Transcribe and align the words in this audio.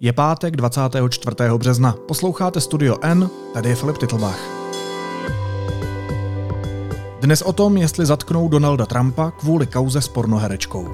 Je 0.00 0.12
pátek 0.12 0.56
24. 0.56 1.36
března. 1.56 1.92
Posloucháte 2.08 2.60
Studio 2.60 2.96
N, 3.02 3.30
tady 3.54 3.68
je 3.68 3.74
Filip 3.74 3.98
Titlbach. 3.98 4.40
Dnes 7.20 7.42
o 7.42 7.52
tom, 7.52 7.76
jestli 7.76 8.06
zatknou 8.06 8.48
Donalda 8.48 8.86
Trumpa 8.86 9.30
kvůli 9.30 9.66
kauze 9.66 10.00
s 10.00 10.08
pornoherečkou. 10.08 10.88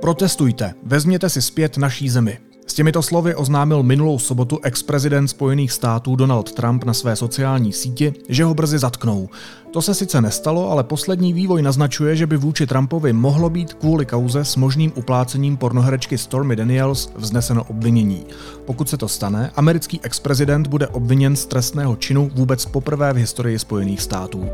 Protestujte, 0.00 0.74
vezměte 0.82 1.30
si 1.30 1.42
zpět 1.42 1.76
naší 1.76 2.08
zemi. 2.08 2.45
S 2.76 2.84
těmito 2.84 3.02
slovy 3.02 3.34
oznámil 3.34 3.82
minulou 3.82 4.18
sobotu 4.18 4.58
ex-prezident 4.62 5.28
Spojených 5.28 5.72
států 5.72 6.16
Donald 6.16 6.52
Trump 6.52 6.84
na 6.84 6.94
své 6.94 7.16
sociální 7.16 7.72
síti, 7.72 8.12
že 8.28 8.44
ho 8.44 8.54
brzy 8.54 8.78
zatknou. 8.78 9.28
To 9.70 9.82
se 9.82 9.94
sice 9.94 10.20
nestalo, 10.20 10.70
ale 10.70 10.84
poslední 10.84 11.32
vývoj 11.32 11.62
naznačuje, 11.62 12.16
že 12.16 12.26
by 12.26 12.36
vůči 12.36 12.66
Trumpovi 12.66 13.12
mohlo 13.12 13.50
být 13.50 13.74
kvůli 13.74 14.06
kauze 14.06 14.44
s 14.44 14.56
možným 14.56 14.92
uplácením 14.94 15.56
pornoherečky 15.56 16.18
Stormy 16.18 16.56
Daniels 16.56 17.12
vzneseno 17.16 17.64
obvinění. 17.64 18.26
Pokud 18.64 18.88
se 18.88 18.96
to 18.96 19.08
stane, 19.08 19.50
americký 19.54 20.00
ex-prezident 20.02 20.66
bude 20.66 20.86
obviněn 20.86 21.36
z 21.36 21.46
trestného 21.46 21.96
činu 21.96 22.30
vůbec 22.34 22.66
poprvé 22.66 23.12
v 23.12 23.16
historii 23.16 23.58
Spojených 23.58 24.00
států. 24.00 24.48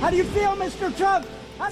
How 0.00 0.10
do 0.10 0.16
you 0.16 0.24
feel, 0.24 0.56
Mr. 0.56 0.92
Trump? 0.92 1.26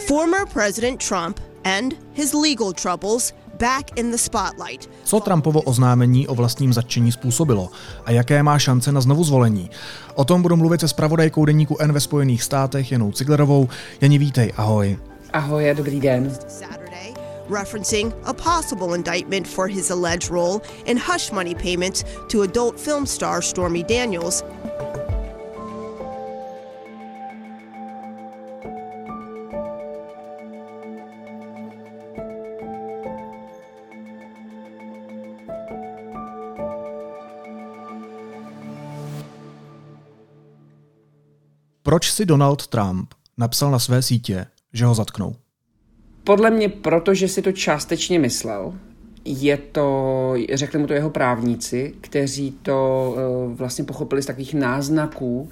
Former 0.06 0.46
President 0.52 1.08
Trump 1.08 1.49
and 1.64 1.94
his 2.12 2.34
legal 2.34 2.72
troubles 2.72 3.34
back 3.58 3.98
in 3.98 4.10
the 4.10 4.18
spotlight. 4.18 4.90
Co 5.04 5.20
Trumpovo 5.20 5.60
oznámení 5.62 6.28
o 6.28 6.34
vlastním 6.34 6.72
zatčení 6.72 7.12
způsobilo 7.12 7.70
a 8.04 8.10
jaké 8.10 8.42
má 8.42 8.58
šance 8.58 8.92
na 8.92 9.00
znovu 9.00 9.24
zvolení? 9.24 9.70
O 10.14 10.24
tom 10.24 10.42
budu 10.42 10.56
mluvit 10.56 10.80
se 10.80 10.88
spravodajkou 10.88 11.44
deníku 11.44 11.76
N 11.80 11.92
ve 11.92 12.00
Spojených 12.00 12.42
státech 12.42 12.92
Janou 12.92 13.12
Ciglerovou. 13.12 13.68
Janí, 14.00 14.18
vítej, 14.18 14.52
ahoj. 14.56 14.98
Ahoj 15.32 15.70
a 15.70 15.74
dobrý 15.74 16.00
den. 16.00 16.32
Referencing 17.50 18.14
a 18.24 18.32
possible 18.32 18.94
indictment 18.94 19.48
for 19.48 19.68
his 19.68 19.90
alleged 19.90 20.30
role 20.30 20.60
in 20.84 20.96
hush 20.96 21.32
money 21.32 21.54
payments 21.54 22.04
to 22.32 22.42
adult 22.42 22.80
film 22.80 23.06
star 23.06 23.42
Stormy 23.42 23.82
Daniels 23.82 24.44
Proč 41.90 42.12
si 42.12 42.26
Donald 42.26 42.66
Trump 42.66 43.14
napsal 43.38 43.70
na 43.70 43.78
své 43.78 44.02
sítě, 44.02 44.46
že 44.72 44.84
ho 44.84 44.94
zatknou? 44.94 45.34
Podle 46.24 46.50
mě, 46.50 46.68
protože 46.68 47.28
si 47.28 47.42
to 47.42 47.52
částečně 47.52 48.18
myslel, 48.18 48.74
je 49.24 49.56
to, 49.56 50.34
řekli 50.52 50.78
mu 50.78 50.86
to 50.86 50.92
jeho 50.92 51.10
právníci, 51.10 51.94
kteří 52.00 52.50
to 52.62 53.10
uh, 53.16 53.52
vlastně 53.52 53.84
pochopili 53.84 54.22
z 54.22 54.26
takových 54.26 54.54
náznaků 54.54 55.48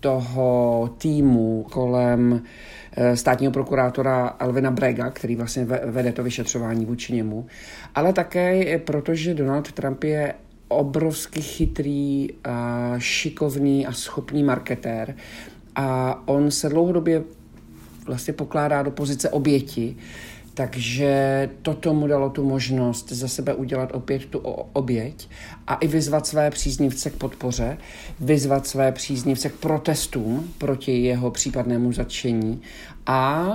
toho 0.00 0.90
týmu 0.98 1.66
kolem 1.70 2.32
uh, 2.32 3.14
státního 3.14 3.52
prokurátora 3.52 4.26
Alvina 4.26 4.70
Brega, 4.70 5.10
který 5.10 5.36
vlastně 5.36 5.64
vede 5.64 6.12
to 6.12 6.22
vyšetřování 6.22 6.84
vůči 6.84 7.12
němu, 7.12 7.46
ale 7.94 8.12
také 8.12 8.78
protože 8.78 9.34
Donald 9.34 9.72
Trump 9.72 10.04
je 10.04 10.34
obrovsky 10.68 11.42
chytrý, 11.42 12.28
šikovný 12.98 13.86
a 13.86 13.92
schopný 13.92 14.42
marketér 14.42 15.14
a 15.78 16.22
on 16.26 16.50
se 16.50 16.68
dlouhodobě 16.68 17.22
vlastně 18.06 18.32
pokládá 18.32 18.82
do 18.82 18.90
pozice 18.90 19.30
oběti, 19.30 19.96
takže 20.54 21.50
toto 21.62 21.94
mu 21.94 22.06
dalo 22.06 22.30
tu 22.30 22.44
možnost 22.44 23.12
za 23.12 23.28
sebe 23.28 23.54
udělat 23.54 23.90
opět 23.94 24.26
tu 24.26 24.38
oběť 24.72 25.28
a 25.66 25.74
i 25.74 25.86
vyzvat 25.86 26.26
své 26.26 26.50
příznivce 26.50 27.10
k 27.10 27.16
podpoře, 27.16 27.78
vyzvat 28.20 28.66
své 28.66 28.92
příznivce 28.92 29.48
k 29.48 29.54
protestům 29.54 30.52
proti 30.58 31.02
jeho 31.02 31.30
případnému 31.30 31.92
zatčení 31.92 32.62
a 33.06 33.50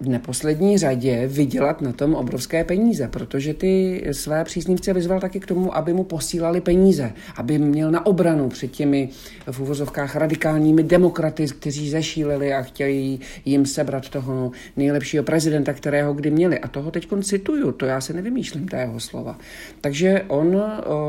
v 0.00 0.08
neposlední 0.08 0.78
řadě 0.78 1.26
vydělat 1.26 1.80
na 1.80 1.92
tom 1.92 2.14
obrovské 2.14 2.64
peníze, 2.64 3.08
protože 3.08 3.54
ty 3.54 4.04
své 4.12 4.44
příznivce 4.44 4.92
vyzval 4.92 5.20
taky 5.20 5.40
k 5.40 5.46
tomu, 5.46 5.76
aby 5.76 5.92
mu 5.92 6.04
posílali 6.04 6.60
peníze, 6.60 7.12
aby 7.36 7.58
měl 7.58 7.90
na 7.90 8.06
obranu 8.06 8.48
před 8.48 8.70
těmi 8.70 9.08
v 9.50 9.60
úvozovkách 9.60 10.16
radikálními 10.16 10.82
demokraty, 10.82 11.46
kteří 11.46 11.90
zešíleli 11.90 12.54
a 12.54 12.62
chtějí 12.62 13.20
jim 13.44 13.66
sebrat 13.66 14.08
toho 14.08 14.52
nejlepšího 14.76 15.24
prezidenta, 15.24 15.72
kterého 15.72 16.14
kdy 16.14 16.30
měli. 16.30 16.58
A 16.58 16.68
toho 16.68 16.90
teď 16.90 17.08
cituju, 17.22 17.72
to 17.72 17.86
já 17.86 18.00
se 18.00 18.12
nevymýšlím, 18.12 18.68
ta 18.68 18.80
jeho 18.80 19.00
slova. 19.00 19.38
Takže 19.80 20.24
on, 20.28 20.62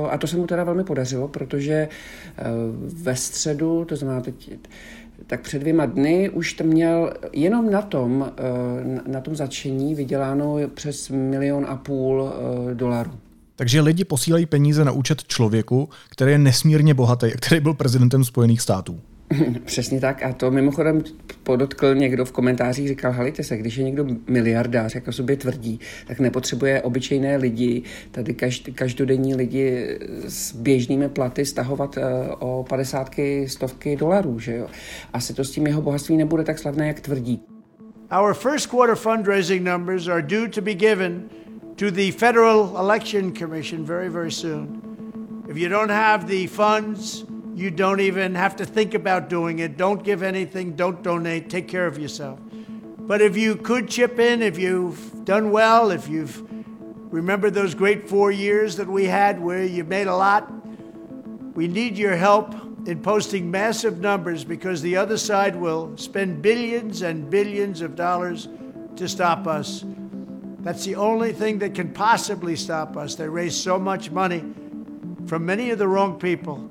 a 0.09 0.17
to 0.17 0.27
se 0.27 0.37
mu 0.37 0.47
teda 0.47 0.63
velmi 0.63 0.83
podařilo, 0.83 1.27
protože 1.27 1.73
e, 1.73 1.87
ve 3.03 3.15
středu, 3.15 3.85
to 3.85 3.95
znamená 3.95 4.21
teď 4.21 4.51
tak 5.27 5.41
před 5.41 5.59
dvěma 5.59 5.85
dny 5.85 6.29
už 6.29 6.53
to 6.53 6.63
měl 6.63 7.13
jenom 7.33 7.71
na 7.71 7.81
tom, 7.81 8.31
eh, 8.37 9.11
na 9.11 9.21
tom 9.21 9.35
začení 9.35 9.95
vyděláno 9.95 10.57
přes 10.73 11.09
milion 11.09 11.65
a 11.69 11.75
půl 11.75 12.31
eh, 12.33 12.75
dolarů. 12.75 13.11
Takže 13.55 13.81
lidi 13.81 14.05
posílají 14.05 14.45
peníze 14.45 14.85
na 14.85 14.91
účet 14.91 15.23
člověku, 15.23 15.89
který 16.09 16.31
je 16.31 16.37
nesmírně 16.37 16.93
bohatý, 16.93 17.31
který 17.31 17.61
byl 17.61 17.73
prezidentem 17.73 18.23
Spojených 18.23 18.61
států. 18.61 18.99
Přesně 19.65 19.99
tak 19.99 20.23
a 20.23 20.33
to 20.33 20.51
mimochodem 20.51 21.03
podotkl 21.43 21.95
někdo 21.95 22.25
v 22.25 22.31
komentářích, 22.31 22.87
říkal, 22.87 23.11
halite 23.11 23.43
se, 23.43 23.57
když 23.57 23.77
je 23.77 23.83
někdo 23.83 24.05
miliardář, 24.27 24.95
jako 24.95 25.11
sobě 25.11 25.37
tvrdí, 25.37 25.79
tak 26.07 26.19
nepotřebuje 26.19 26.81
obyčejné 26.81 27.37
lidi, 27.37 27.83
tady 28.11 28.33
každ, 28.33 28.69
každodenní 28.75 29.35
lidi 29.35 29.99
s 30.27 30.55
běžnými 30.55 31.09
platy 31.09 31.45
stahovat 31.45 31.97
uh, 31.97 32.03
o 32.39 32.65
padesátky, 32.69 33.49
stovky 33.49 33.95
dolarů, 33.95 34.39
že 34.39 34.55
jo. 34.55 34.67
Asi 35.13 35.33
to 35.33 35.43
s 35.43 35.51
tím 35.51 35.67
jeho 35.67 35.81
bohatství 35.81 36.17
nebude 36.17 36.43
tak 36.43 36.59
slavné, 36.59 36.87
jak 36.87 36.99
tvrdí. 36.99 37.41
Our 38.19 38.33
first 38.33 38.69
quarter 38.69 38.95
fundraising 38.95 39.63
numbers 39.63 40.07
are 40.07 40.21
due 40.21 40.49
to 40.49 40.61
be 40.61 40.73
given 40.73 41.23
to 41.75 41.91
the 41.91 42.11
Federal 42.11 42.75
Election 42.79 43.33
Commission 43.33 43.85
very, 43.85 44.09
very 44.09 44.31
soon. 44.31 44.81
If 45.49 45.57
you 45.57 45.69
don't 45.69 45.91
have 45.91 46.27
the 46.27 46.47
funds, 46.47 47.25
You 47.53 47.69
don't 47.69 47.99
even 47.99 48.35
have 48.35 48.55
to 48.57 48.65
think 48.65 48.93
about 48.93 49.29
doing 49.29 49.59
it. 49.59 49.77
Don't 49.77 50.03
give 50.03 50.23
anything. 50.23 50.75
Don't 50.75 51.03
donate. 51.03 51.49
Take 51.49 51.67
care 51.67 51.85
of 51.85 51.97
yourself. 51.97 52.39
But 52.99 53.21
if 53.21 53.35
you 53.35 53.55
could 53.55 53.89
chip 53.89 54.19
in, 54.19 54.41
if 54.41 54.57
you've 54.57 55.25
done 55.25 55.51
well, 55.51 55.91
if 55.91 56.07
you've 56.07 56.47
remembered 57.11 57.53
those 57.53 57.75
great 57.75 58.07
four 58.07 58.31
years 58.31 58.77
that 58.77 58.87
we 58.87 59.05
had 59.05 59.41
where 59.41 59.65
you 59.65 59.83
made 59.83 60.07
a 60.07 60.15
lot, 60.15 60.49
we 61.55 61.67
need 61.67 61.97
your 61.97 62.15
help 62.15 62.55
in 62.87 63.01
posting 63.01 63.51
massive 63.51 63.99
numbers 63.99 64.43
because 64.43 64.81
the 64.81 64.95
other 64.95 65.17
side 65.17 65.55
will 65.55 65.95
spend 65.97 66.41
billions 66.41 67.01
and 67.01 67.29
billions 67.29 67.81
of 67.81 67.95
dollars 67.95 68.47
to 68.95 69.07
stop 69.09 69.45
us. 69.45 69.83
That's 70.61 70.85
the 70.85 70.95
only 70.95 71.33
thing 71.33 71.59
that 71.59 71.75
can 71.75 71.91
possibly 71.91 72.55
stop 72.55 72.95
us. 72.95 73.15
They 73.15 73.27
raise 73.27 73.55
so 73.55 73.77
much 73.77 74.09
money 74.09 74.45
from 75.27 75.45
many 75.45 75.71
of 75.71 75.79
the 75.79 75.87
wrong 75.87 76.19
people. 76.19 76.69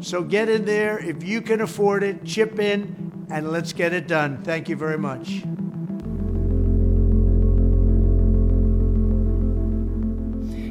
So 0.00 0.22
get 0.28 0.48
in 0.48 0.64
there 0.64 0.98
if 1.10 1.24
you 1.24 1.40
can 1.40 1.62
afford 1.62 2.02
it, 2.02 2.16
chip 2.24 2.58
in, 2.58 2.96
and 3.30 3.48
let's 3.50 3.72
get 3.72 3.92
it 3.92 4.08
done. 4.08 4.38
Thank 4.44 4.68
you 4.68 4.78
very 4.78 4.98
much. 4.98 5.46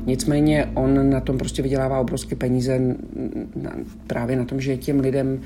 Nicméně 0.05 0.71
on 0.73 1.09
na 1.09 1.19
tom 1.19 1.37
prostě 1.37 1.61
vydělává 1.61 1.99
obrovské 1.99 2.35
peníze 2.35 2.79
na, 3.55 3.71
právě 4.07 4.35
na 4.35 4.45
tom, 4.45 4.61
že 4.61 4.77
těm 4.77 4.99
lidem 4.99 5.39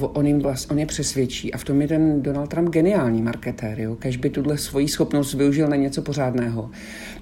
uh, 0.00 0.10
on, 0.12 0.26
jim 0.26 0.40
vlast, 0.40 0.70
on 0.70 0.78
je 0.78 0.86
přesvědčí 0.86 1.52
a 1.52 1.58
v 1.58 1.64
tom 1.64 1.82
je 1.82 1.88
ten 1.88 2.22
Donald 2.22 2.46
Trump 2.46 2.68
geniální 2.68 3.22
marketér, 3.22 3.80
jo? 3.80 3.96
Kež 3.96 4.16
by 4.16 4.30
tuhle 4.30 4.58
svoji 4.58 4.88
schopnost 4.88 5.34
využil 5.34 5.68
na 5.68 5.76
něco 5.76 6.02
pořádného, 6.02 6.70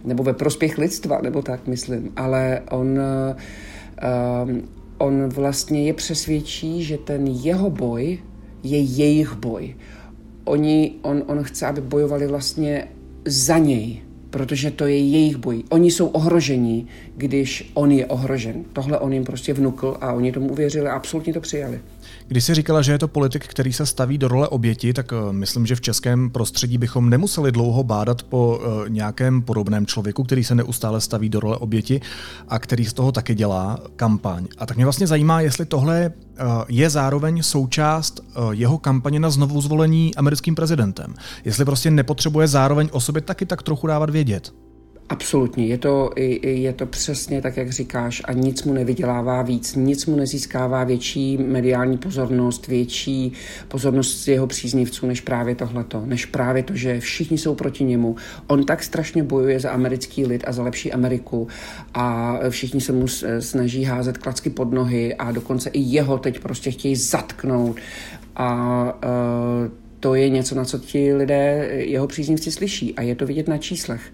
nebo 0.05 0.23
ve 0.23 0.33
prospěch 0.33 0.79
lidstva, 0.79 1.21
nebo 1.23 1.43
tak 1.43 1.67
myslím, 1.67 2.13
ale 2.17 2.61
on 2.71 2.99
uh, 2.99 4.59
on 5.05 5.29
vlastně 5.29 5.87
je 5.87 5.95
přesvědčí, 5.95 6.85
že 6.85 6.99
ten 6.99 7.27
jeho 7.27 7.71
boj 7.71 8.19
je 8.63 8.79
jejich 8.81 9.35
boj. 9.35 9.77
Oni, 10.45 10.95
on, 11.03 11.23
on 11.27 11.43
chce, 11.43 11.67
aby 11.67 11.81
bojovali 11.81 12.27
vlastně 12.27 12.89
za 13.27 13.59
něj, 13.59 14.03
protože 14.35 14.71
to 14.71 14.87
je 14.87 14.99
jejich 14.99 15.37
boj. 15.37 15.63
Oni 15.69 15.91
jsou 15.91 16.07
ohroženi, 16.07 16.87
když 17.17 17.71
on 17.75 17.91
je 17.91 18.07
ohrožen. 18.07 18.65
Tohle 18.73 18.99
on 18.99 19.13
jim 19.13 19.25
prostě 19.25 19.55
vnukl 19.55 19.97
a 20.01 20.13
oni 20.13 20.33
tomu 20.33 20.49
uvěřili 20.49 20.89
a 20.89 20.93
absolutně 20.93 21.33
to 21.33 21.41
přijali. 21.41 21.81
Když 22.29 22.45
jsi 22.45 22.55
říkala, 22.55 22.83
že 22.83 22.93
je 22.93 22.99
to 22.99 23.09
politik, 23.09 23.47
který 23.47 23.73
se 23.73 23.87
staví 23.87 24.19
do 24.19 24.29
role 24.29 24.49
oběti, 24.49 24.93
tak 24.93 25.13
eh, 25.13 25.33
myslím, 25.33 25.67
že 25.67 25.77
v 25.77 25.81
českém 25.81 26.31
prostředí 26.31 26.79
bychom 26.79 27.11
nemuseli 27.11 27.53
dlouho 27.53 27.85
bádat 27.85 28.23
po 28.23 28.61
eh, 28.61 28.91
nějakém 28.91 29.43
podobném 29.43 29.87
člověku, 29.87 30.25
který 30.25 30.45
se 30.45 30.55
neustále 30.55 31.01
staví 31.01 31.29
do 31.29 31.41
role 31.41 31.57
oběti 31.57 32.01
a 32.49 32.59
který 32.59 32.85
z 32.85 32.93
toho 32.93 33.13
taky 33.13 33.35
dělá 33.35 33.79
kampaň. 33.97 34.47
A 34.59 34.67
tak 34.67 34.77
mě 34.77 34.87
vlastně 34.87 35.07
zajímá, 35.07 35.41
jestli 35.41 35.67
tohle 35.67 36.13
je 36.69 36.91
zároveň 36.91 37.43
součást 37.43 38.21
jeho 38.51 38.79
kampaně 38.79 39.21
na 39.21 39.31
znovu 39.31 39.61
zvolení 39.61 40.15
americkým 40.15 40.55
prezidentem. 40.55 41.15
Jestli 41.45 41.65
prostě 41.65 41.91
nepotřebuje 41.91 42.49
zároveň 42.49 42.89
o 42.93 43.01
sobě 43.01 43.23
taky 43.23 43.47
tak 43.47 43.63
trochu 43.63 43.87
dávat 43.87 44.11
vědět. 44.11 44.55
Absolutně, 45.15 45.67
je 45.67 45.79
to, 45.79 46.11
je 46.43 46.73
to 46.73 46.87
přesně 46.87 47.43
tak, 47.43 47.57
jak 47.57 47.71
říkáš, 47.71 48.23
a 48.25 48.33
nic 48.33 48.65
mu 48.65 48.73
nevydělává 48.73 49.43
víc, 49.43 49.75
nic 49.75 50.07
mu 50.07 50.17
nezískává 50.17 50.85
větší 50.85 51.39
mediální 51.39 51.99
pozornost, 51.99 52.67
větší 52.67 53.33
pozornost 53.69 54.29
jeho 54.29 54.47
příznivců, 54.47 55.07
než 55.07 55.21
právě 55.21 55.55
tohleto, 55.55 56.03
než 56.07 56.27
právě 56.27 56.63
to, 56.63 56.77
že 56.77 57.01
všichni 57.01 57.39
jsou 57.39 57.55
proti 57.55 57.85
němu. 57.85 58.17
On 58.47 58.65
tak 58.65 58.83
strašně 58.83 59.23
bojuje 59.23 59.61
za 59.61 59.71
americký 59.71 60.27
lid 60.27 60.45
a 60.47 60.53
za 60.53 60.63
lepší 60.63 60.93
Ameriku 60.93 61.49
a 61.95 62.39
všichni 62.49 62.81
se 62.81 62.93
mu 62.93 63.07
snaží 63.39 63.85
házet 63.85 64.19
klacky 64.19 64.51
pod 64.51 64.73
nohy 64.73 65.15
a 65.15 65.33
dokonce 65.33 65.71
i 65.71 65.81
jeho 65.81 66.19
teď 66.19 66.41
prostě 66.41 66.71
chtějí 66.71 66.97
zatknout 66.97 67.77
a 68.37 68.83
uh, 69.05 69.73
to 70.01 70.15
je 70.15 70.29
něco, 70.29 70.55
na 70.55 70.65
co 70.65 70.79
ti 70.79 71.15
lidé, 71.15 71.69
jeho 71.73 72.07
příznivci 72.07 72.51
slyší 72.51 72.95
a 72.95 73.03
je 73.03 73.15
to 73.15 73.27
vidět 73.27 73.49
na 73.49 73.59
číslech. 73.59 74.13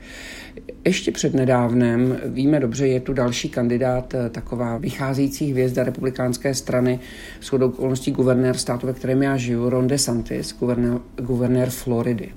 Ještě 0.84 1.12
před 1.12 1.34
nedávnem, 1.34 2.18
víme 2.26 2.60
dobře, 2.60 2.86
je 2.86 3.00
tu 3.00 3.12
další 3.12 3.48
kandidát, 3.48 4.14
eh, 4.14 4.30
taková 4.30 4.78
vycházející 4.78 5.50
hvězda 5.50 5.84
republikánské 5.84 6.54
strany, 6.54 7.00
shodou 7.42 7.68
okolností 7.68 8.10
guvernér 8.10 8.56
státu, 8.56 8.86
ve 8.86 8.92
kterém 8.92 9.22
já 9.22 9.36
žiju, 9.36 9.70
Ron 9.70 9.88
DeSantis, 9.88 10.56
guvernér, 10.58 10.98
guvernér 11.16 11.70
Floridy. 11.70 12.32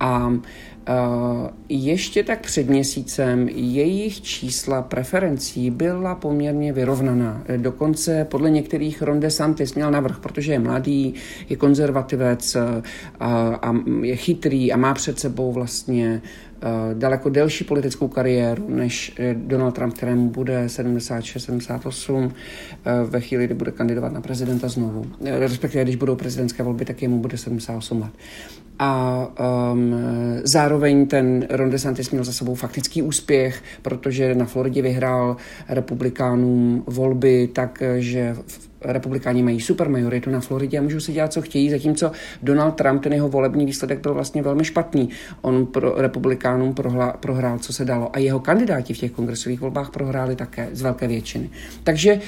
A 0.00 0.32
Uh, 0.88 1.48
ještě 1.68 2.24
tak 2.24 2.40
před 2.40 2.68
měsícem 2.68 3.48
jejich 3.48 4.22
čísla 4.22 4.82
preferencí 4.82 5.70
byla 5.70 6.14
poměrně 6.14 6.72
vyrovnaná. 6.72 7.44
Dokonce 7.56 8.24
podle 8.24 8.50
některých 8.50 9.02
Ron 9.02 9.20
DeSantis 9.20 9.74
měl 9.74 9.90
navrh, 9.90 10.18
protože 10.18 10.52
je 10.52 10.58
mladý, 10.58 11.14
je 11.48 11.56
konzervativec 11.56 12.56
a, 12.56 12.82
a 13.62 13.74
je 14.02 14.16
chytrý 14.16 14.72
a 14.72 14.76
má 14.76 14.94
před 14.94 15.18
sebou 15.18 15.52
vlastně 15.52 16.22
daleko 16.94 17.28
delší 17.28 17.64
politickou 17.64 18.08
kariéru 18.08 18.68
než 18.68 19.12
eh, 19.18 19.34
Donald 19.34 19.74
Trump, 19.74 19.94
kterému 19.94 20.28
bude 20.28 20.66
76-78 20.66 22.30
eh, 22.84 23.04
ve 23.04 23.20
chvíli, 23.20 23.44
kdy 23.44 23.54
bude 23.54 23.70
kandidovat 23.70 24.12
na 24.12 24.20
prezidenta 24.20 24.68
znovu. 24.68 25.04
Respektive, 25.24 25.84
když 25.84 25.96
budou 25.96 26.16
prezidentské 26.16 26.62
volby, 26.62 26.84
tak 26.84 27.02
jemu 27.02 27.18
bude 27.18 27.38
78 27.38 28.00
let. 28.00 28.12
A 28.80 29.26
um, 29.72 29.94
zároveň 30.44 31.06
ten 31.06 31.46
Ron 31.50 31.70
DeSantis 31.70 32.10
měl 32.10 32.24
za 32.24 32.32
sebou 32.32 32.54
faktický 32.54 33.02
úspěch, 33.02 33.62
protože 33.82 34.34
na 34.34 34.44
Floridě 34.44 34.82
vyhrál 34.82 35.36
republikánům 35.68 36.84
volby 36.86 37.48
tak, 37.52 37.82
že 37.98 38.36
v 38.46 38.68
republikáni 38.80 39.42
mají 39.42 39.60
super 39.60 39.88
majoritu 39.88 40.30
na 40.30 40.40
Floridě 40.40 40.78
a 40.78 40.82
můžou 40.82 41.00
si 41.00 41.12
dělat, 41.12 41.32
co 41.32 41.42
chtějí, 41.42 41.70
zatímco 41.70 42.12
Donald 42.42 42.72
Trump, 42.72 43.02
ten 43.02 43.12
jeho 43.12 43.28
volební 43.28 43.66
výsledek 43.66 44.00
byl 44.00 44.14
vlastně 44.14 44.42
velmi 44.42 44.64
špatný. 44.64 45.08
On 45.40 45.66
pro 45.66 45.94
republikánům 45.96 46.74
prohla, 46.74 47.12
prohrál, 47.12 47.58
co 47.58 47.72
se 47.72 47.84
dalo. 47.84 48.16
A 48.16 48.18
jeho 48.18 48.40
kandidáti 48.40 48.94
v 48.94 48.98
těch 48.98 49.12
kongresových 49.12 49.60
volbách 49.60 49.90
prohráli 49.90 50.36
také 50.36 50.68
z 50.72 50.82
velké 50.82 51.08
většiny. 51.08 51.50
Takže 51.84 52.20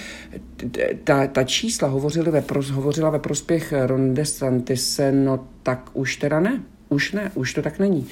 ta, 1.05 1.27
ta 1.27 1.45
čísla 1.45 1.89
hovořily 1.89 2.31
ve, 2.31 2.43
hovořila 2.73 3.11
ve 3.11 3.19
prospěch 3.19 3.75
Ron 3.87 4.15
DeSantise, 4.15 5.13
no 5.13 5.47
tak 5.63 5.91
už 5.93 6.17
teda 6.17 6.41
ne. 6.41 6.63
Už 6.89 7.13
ne, 7.13 7.31
už 7.35 7.55
to 7.55 7.63
tak 7.63 7.79
není 7.79 8.07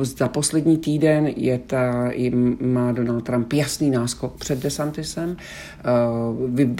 za 0.00 0.28
poslední 0.28 0.78
týden 0.78 1.26
je 1.36 1.58
ta, 1.58 2.10
má 2.60 2.92
Donald 2.92 3.20
Trump 3.20 3.52
jasný 3.52 3.90
náskok 3.90 4.36
před 4.36 4.62
DeSantisem, 4.62 5.36
eh, 5.36 5.82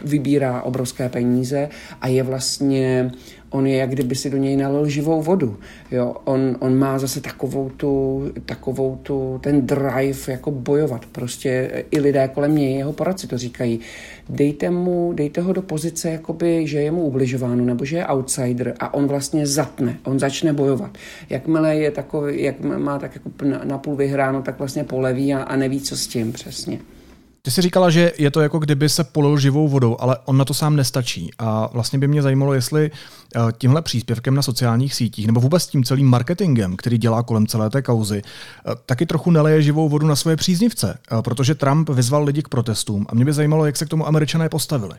vybírá 0.05 0.63
obrovské 0.63 1.09
peníze 1.09 1.69
a 2.01 2.09
je 2.09 2.23
vlastně 2.23 3.13
on 3.55 3.67
je, 3.67 3.77
jak 3.77 3.91
kdyby 3.91 4.15
si 4.15 4.31
do 4.31 4.37
něj 4.37 4.57
nalil 4.57 4.89
živou 4.89 5.23
vodu. 5.23 5.57
Jo, 5.91 6.15
on, 6.25 6.57
on 6.61 6.79
má 6.79 6.99
zase 6.99 7.21
takovou 7.21 7.71
tu, 7.71 8.23
takovou 8.47 8.97
tu, 9.03 9.41
ten 9.43 9.67
drive 9.67 10.19
jako 10.33 10.51
bojovat. 10.51 11.07
Prostě 11.13 11.85
i 11.91 12.01
lidé 12.01 12.29
kolem 12.29 12.57
něj, 12.57 12.75
jeho 12.75 12.93
poradci 12.93 13.27
to 13.27 13.39
říkají. 13.39 13.81
Dejte 14.29 14.71
mu, 14.71 15.13
dejte 15.13 15.41
ho 15.41 15.53
do 15.53 15.63
pozice, 15.63 16.11
jakoby, 16.11 16.67
že 16.67 16.81
je 16.81 16.91
mu 16.91 17.03
ubližováno, 17.03 17.65
nebo 17.65 17.85
že 17.85 17.97
je 17.97 18.07
outsider 18.07 18.75
a 18.81 18.95
on 18.95 19.07
vlastně 19.07 19.47
zatne, 19.47 19.97
on 20.05 20.19
začne 20.19 20.53
bojovat. 20.53 20.99
Jakmile 21.31 21.77
je 21.77 21.91
takový, 21.91 22.43
jak 22.43 22.61
má 22.61 22.99
tak 22.99 23.15
jako 23.15 23.31
napůl 23.65 23.97
vyhráno, 23.97 24.43
tak 24.43 24.59
vlastně 24.59 24.85
poleví 24.85 25.35
a, 25.35 25.43
a 25.43 25.57
neví, 25.57 25.81
co 25.81 25.97
s 25.97 26.07
tím 26.07 26.33
přesně. 26.33 26.79
Ty 27.45 27.51
jsi 27.51 27.63
říkala, 27.63 27.91
že 27.91 28.13
je 28.19 28.31
to 28.31 28.41
jako 28.41 28.59
kdyby 28.59 28.89
se 28.89 29.05
polil 29.05 29.39
živou 29.39 29.69
vodou, 29.69 29.97
ale 30.01 30.17
on 30.25 30.37
na 30.37 30.45
to 30.45 30.55
sám 30.55 30.77
nestačí. 30.77 31.31
A 31.39 31.69
vlastně 31.73 31.99
by 31.99 32.09
mě 32.09 32.23
zajímalo, 32.23 32.55
jestli 32.55 32.91
eh, 32.91 33.41
tímhle 33.59 33.83
příspěvkem 33.83 34.35
na 34.35 34.43
sociálních 34.43 34.95
sítích 34.95 35.27
nebo 35.27 35.41
vůbec 35.41 35.67
tím 35.67 35.85
celým 35.85 36.07
marketingem, 36.07 36.77
který 36.77 36.99
dělá 36.99 37.23
kolem 37.23 37.47
celé 37.47 37.71
té 37.71 37.83
kauzy, 37.83 38.23
eh, 38.23 38.71
taky 38.87 39.07
trochu 39.07 39.31
neleje 39.31 39.63
živou 39.63 39.89
vodu 39.89 40.07
na 40.07 40.17
svoje 40.17 40.37
příznivce, 40.37 40.99
eh, 41.13 41.23
protože 41.23 41.55
Trump 41.55 41.89
vyzval 41.89 42.25
lidi 42.25 42.43
k 42.43 42.49
protestům 42.49 43.07
a 43.09 43.15
mě 43.15 43.25
by 43.25 43.33
zajímalo, 43.33 43.67
jak 43.67 43.77
se 43.77 43.87
k 43.87 43.89
tomu 43.89 44.07
američané 44.07 44.49
postavili. 44.49 44.95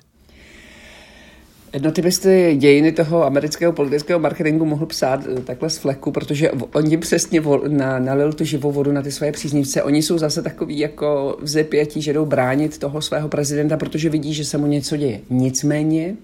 No 1.82 1.92
ty 1.92 2.02
bys 2.02 2.20
ty 2.20 2.56
dějiny 2.60 2.92
toho 2.92 3.26
amerického 3.26 3.74
politického 3.74 4.20
marketingu 4.20 4.66
mohl 4.66 4.86
psát 4.86 5.20
eh, 5.38 5.42
takhle 5.42 5.70
z 5.70 5.78
fleku, 5.78 6.12
protože 6.12 6.52
oni 6.52 6.98
přesně 6.98 7.42
na, 7.68 8.00
nalil 8.00 8.34
tu 8.34 8.44
živou 8.44 8.72
vodu 8.72 8.92
na 8.92 9.02
ty 9.02 9.12
své 9.12 9.32
příznivce. 9.32 9.84
Oni 9.84 10.02
jsou 10.02 10.18
zase 10.18 10.42
takový 10.42 10.80
jako 10.80 11.38
v 11.42 11.48
zepětí, 11.48 12.02
že 12.02 12.14
jdou 12.14 12.26
bránit 12.26 12.78
toho 12.78 13.02
svého 13.02 13.30
prezidenta, 13.30 13.78
protože 13.78 14.10
vidí, 14.10 14.34
že 14.34 14.46
se 14.46 14.58
mu 14.58 14.68
něco 14.68 14.98
děje. 14.98 15.20
Nicméně 15.30 16.16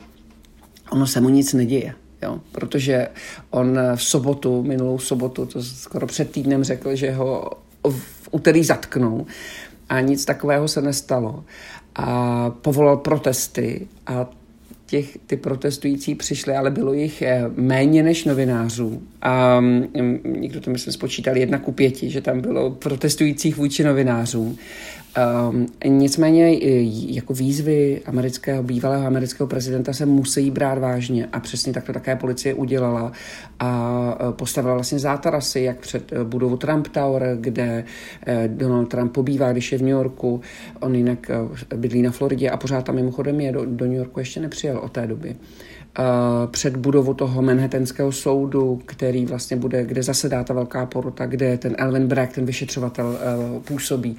ono 0.92 1.07
se 1.07 1.21
mu 1.21 1.30
nic 1.30 1.54
neděje. 1.54 1.94
Jo, 2.24 2.39
protože 2.51 3.07
on 3.50 3.80
v 3.95 4.04
sobotu, 4.04 4.63
minulou 4.63 5.00
sobotu, 5.00 5.45
to 5.45 5.63
skoro 5.63 6.07
před 6.07 6.31
týdnem 6.31 6.63
řekl, 6.63 6.95
že 6.95 7.12
ho 7.12 7.51
v 7.89 8.30
úterý 8.31 8.63
zatknou 8.63 9.25
a 9.89 10.01
nic 10.01 10.25
takového 10.25 10.68
se 10.68 10.81
nestalo. 10.81 11.44
A 11.95 12.50
povolal 12.50 12.97
protesty 12.97 13.88
a 14.07 14.30
těch, 14.92 15.18
ty 15.28 15.38
protestující 15.38 16.16
přišli, 16.16 16.56
ale 16.56 16.72
bylo 16.72 16.94
jich 16.94 17.22
eh, 17.22 17.44
méně 17.56 18.04
než 18.04 18.26
novinářů. 18.26 19.02
A 19.22 19.60
mm, 19.60 20.20
někdo 20.24 20.62
to 20.62 20.72
myslím 20.72 20.94
spočítal 20.94 21.38
jedna 21.38 21.58
ku 21.58 21.72
pěti, 21.72 22.10
že 22.10 22.22
tam 22.22 22.42
bylo 22.42 22.72
protestujících 22.72 23.58
vůči 23.58 23.84
novinářům. 23.84 24.58
Um, 25.50 25.66
nicméně 25.86 26.58
jako 27.08 27.34
výzvy 27.34 28.02
amerického, 28.06 28.64
bývalého 28.64 29.08
amerického 29.08 29.48
prezidenta 29.48 29.94
se 29.94 30.06
musí 30.06 30.52
brát 30.52 30.78
vážně 30.78 31.28
a 31.33 31.40
přesně 31.40 31.74
tak 31.74 31.83
to 31.83 31.94
také 31.94 32.16
policie 32.16 32.54
udělala 32.54 33.12
a 33.60 34.18
e, 34.30 34.31
postavila 34.31 34.74
vlastně 34.74 35.00
zátarasy, 35.00 35.62
jak 35.62 35.78
před 35.78 36.12
budovu 36.24 36.57
Trump 36.57 36.88
Tower, 36.88 37.38
kde 37.40 37.83
Donald 38.48 38.86
Trump 38.86 39.12
pobývá, 39.12 39.52
když 39.52 39.71
je 39.71 39.78
v 39.78 39.81
New 39.81 39.92
Yorku, 39.92 40.42
on 40.80 40.95
jinak 40.95 41.31
bydlí 41.76 42.02
na 42.02 42.12
Floridě 42.12 42.50
a 42.50 42.57
pořád 42.57 42.86
tam 42.86 42.95
mimochodem 42.95 43.42
je, 43.42 43.52
do, 43.52 43.66
do 43.66 43.86
New 43.86 43.98
Yorku 43.98 44.19
ještě 44.19 44.40
nepřijel 44.40 44.81
od 44.81 44.92
té 44.92 45.07
doby. 45.07 45.35
Uh, 46.00 46.52
před 46.52 46.78
budovu 46.78 47.14
toho 47.14 47.42
Manhattanského 47.42 48.11
soudu, 48.11 48.81
který 48.85 49.26
vlastně 49.26 49.57
bude, 49.57 49.85
kde 49.85 50.04
zasedá 50.04 50.44
ta 50.44 50.54
velká 50.54 50.85
porota, 50.85 51.26
kde 51.26 51.57
ten 51.57 51.76
Elvin 51.78 52.07
Bragg, 52.07 52.33
ten 52.33 52.45
vyšetřovatel, 52.45 53.06
uh, 53.06 53.61
působí. 53.61 54.18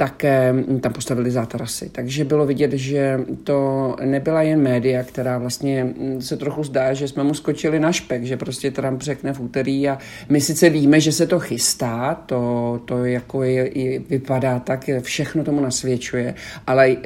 Uh, 0.00 0.06
také 0.08 0.54
tam 0.80 0.92
postavili 0.92 1.30
zátarasy. 1.30 1.90
Takže 1.92 2.24
bylo 2.24 2.46
vidět, 2.46 2.72
že 2.72 3.20
to 3.44 3.96
nebyla 4.04 4.42
jen 4.42 4.62
média, 4.62 5.02
která 5.02 5.38
vlastně 5.38 5.94
se 6.20 6.36
trochu 6.36 6.64
zdá, 6.64 6.94
že 6.94 7.08
jsme 7.08 7.24
mu 7.24 7.34
skočili 7.34 7.80
na 7.80 7.92
špek, 7.92 8.24
že 8.24 8.36
prostě 8.36 8.70
Trump 8.70 9.02
řekne 9.02 9.32
v 9.32 9.40
úterý 9.40 9.88
a 9.88 9.98
my 10.28 10.40
sice 10.40 10.70
víme, 10.70 11.00
že 11.00 11.12
se 11.12 11.26
to 11.26 11.38
chystá, 11.38 12.14
to, 12.26 12.80
to 12.84 13.04
jako 13.04 13.42
je, 13.42 13.78
je, 13.78 13.98
vypadá 13.98 14.58
tak, 14.58 14.90
všechno 15.00 15.44
tomu 15.44 15.60
nasvědčuje, 15.60 16.34
ale 16.66 16.96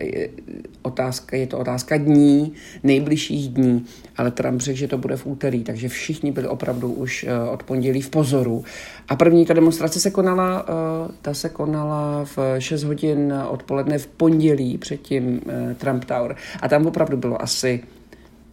otázka, 0.82 1.36
je 1.36 1.46
to 1.46 1.58
otázka 1.58 1.96
dní, 1.96 2.52
nejbližších 2.82 3.48
dní, 3.48 3.86
ale 4.16 4.30
Trump 4.30 4.60
řekl, 4.60 4.78
že 4.78 4.88
to 4.88 4.98
bude 4.98 5.16
v 5.16 5.26
úterý, 5.26 5.64
takže 5.64 5.88
všichni 5.88 6.32
byli 6.32 6.48
opravdu 6.48 6.92
už 6.92 7.24
eh, 7.24 7.50
od 7.50 7.62
pondělí 7.62 8.02
v 8.02 8.10
pozoru. 8.10 8.64
A 9.08 9.16
první 9.16 9.46
ta 9.46 9.54
demonstrace 9.54 10.00
se 10.00 10.10
konala, 10.10 10.66
eh, 10.68 11.12
ta 11.22 11.34
se 11.34 11.48
konala 11.48 12.24
v 12.24 12.38
6 12.58 12.81
hodin 12.82 13.34
odpoledne 13.48 13.98
v 13.98 14.06
pondělí 14.06 14.78
před 14.78 14.96
tím 14.96 15.40
eh, 15.48 15.74
Trump 15.74 16.04
Tower. 16.04 16.36
A 16.60 16.68
tam 16.68 16.86
opravdu 16.86 17.16
bylo 17.16 17.42
asi 17.42 17.80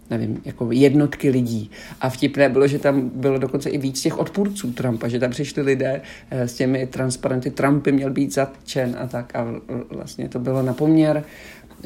nevím, 0.10 0.42
jako 0.46 0.72
jednotky 0.72 1.30
lidí. 1.30 1.72
A 2.02 2.10
vtipné 2.10 2.50
bylo, 2.50 2.68
že 2.68 2.80
tam 2.80 3.10
bylo 3.10 3.38
dokonce 3.38 3.70
i 3.70 3.78
víc 3.78 4.02
těch 4.02 4.18
odpůrců 4.18 4.74
Trumpa, 4.74 5.08
že 5.08 5.20
tam 5.20 5.32
přišli 5.32 5.62
lidé 5.64 6.02
eh, 6.32 6.48
s 6.48 6.54
těmi 6.54 6.88
transparenty, 6.88 7.52
Trump 7.52 7.84
by 7.84 7.92
měl 7.92 8.10
být 8.10 8.34
zatčen 8.34 8.98
a 9.00 9.08
tak. 9.08 9.36
A 9.36 9.46
vlastně 9.90 10.30
to 10.30 10.40
bylo 10.40 10.64
na 10.64 10.74
poměr 10.74 11.24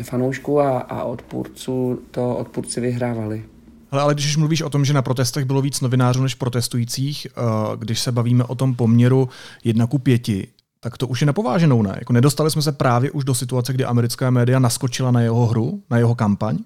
fanoušků 0.02 0.60
a, 0.60 0.80
a 0.80 1.04
odpůrců, 1.04 2.00
to 2.12 2.36
odpůrci 2.36 2.82
vyhrávali. 2.82 3.44
Ale, 3.92 4.02
ale 4.02 4.14
když 4.14 4.38
mluvíš 4.38 4.62
o 4.62 4.70
tom, 4.70 4.86
že 4.86 4.94
na 4.94 5.02
protestech 5.02 5.46
bylo 5.46 5.62
víc 5.62 5.82
novinářů 5.82 6.24
než 6.24 6.36
protestujících, 6.36 7.28
eh, 7.30 7.42
když 7.78 8.00
se 8.00 8.12
bavíme 8.12 8.44
o 8.44 8.56
tom 8.56 8.76
poměru 8.76 9.30
jedna 9.64 9.88
ku 9.88 10.00
pěti, 10.00 10.48
tak 10.84 10.98
to 10.98 11.08
už 11.08 11.22
je 11.22 11.26
nepováženou, 11.26 11.82
ne? 11.82 11.96
Jako 12.00 12.14
nedostali 12.14 12.52
jsme 12.52 12.62
se 12.62 12.72
právě 12.72 13.12
už 13.12 13.24
do 13.24 13.36
situace, 13.36 13.74
kdy 13.74 13.86
americká 13.86 14.30
média 14.30 14.60
naskočila 14.60 15.12
na 15.12 15.22
jeho 15.22 15.46
hru, 15.46 15.82
na 15.90 15.98
jeho 15.98 16.16
kampaň? 16.16 16.58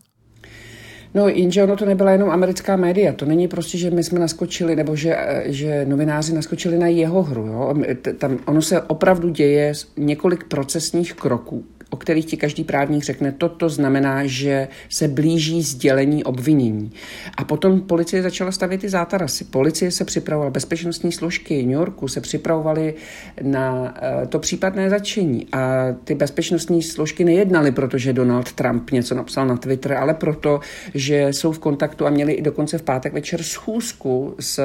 No, 1.13 1.27
jenže 1.27 1.63
ono 1.63 1.75
to 1.75 1.85
nebyla 1.85 2.11
jenom 2.11 2.29
americká 2.29 2.75
média. 2.75 3.13
To 3.13 3.25
není 3.25 3.47
prostě, 3.47 3.77
že 3.77 3.91
my 3.91 4.03
jsme 4.03 4.19
naskočili, 4.19 4.75
nebo 4.75 4.95
že, 4.95 5.43
že 5.45 5.85
novináři 5.85 6.33
naskočili 6.33 6.77
na 6.77 6.87
jeho 6.87 7.23
hru. 7.23 7.45
Jo? 7.45 7.73
Tam, 8.17 8.37
ono 8.45 8.61
se 8.61 8.81
opravdu 8.81 9.29
děje 9.29 9.73
několik 9.97 10.43
procesních 10.43 11.13
kroků, 11.13 11.65
o 11.97 11.99
kterých 11.99 12.25
ti 12.25 12.37
každý 12.37 12.63
právník 12.63 13.03
řekne, 13.03 13.31
toto 13.31 13.69
znamená, 13.69 14.21
že 14.25 14.67
se 14.89 15.07
blíží 15.07 15.61
sdělení 15.61 16.23
obvinění. 16.23 16.91
A 17.37 17.43
potom 17.43 17.81
policie 17.81 18.21
začala 18.21 18.51
stavět 18.51 18.81
ty 18.81 18.89
zátarasy. 18.89 19.43
Policie 19.43 19.91
se 19.91 20.05
připravovala, 20.05 20.51
bezpečnostní 20.51 21.11
složky 21.11 21.63
New 21.63 21.71
Yorku 21.71 22.07
se 22.07 22.21
připravovaly 22.21 22.93
na 23.41 23.81
uh, 23.81 24.27
to 24.27 24.39
případné 24.39 24.89
začení. 24.89 25.47
A 25.51 25.85
ty 26.03 26.15
bezpečnostní 26.15 26.83
složky 26.83 27.25
nejednaly, 27.25 27.71
protože 27.71 28.13
Donald 28.13 28.53
Trump 28.53 28.91
něco 28.91 29.15
napsal 29.15 29.47
na 29.47 29.57
Twitter, 29.57 29.93
ale 29.93 30.13
proto, 30.13 30.59
že 30.93 31.27
jsou 31.33 31.51
v 31.51 31.59
kontaktu 31.59 32.05
a 32.05 32.09
měli 32.09 32.33
i 32.33 32.41
dokonce 32.41 32.77
v 32.77 32.81
pátek 32.81 33.13
večer 33.13 33.43
schůzku 33.43 34.35
s 34.39 34.61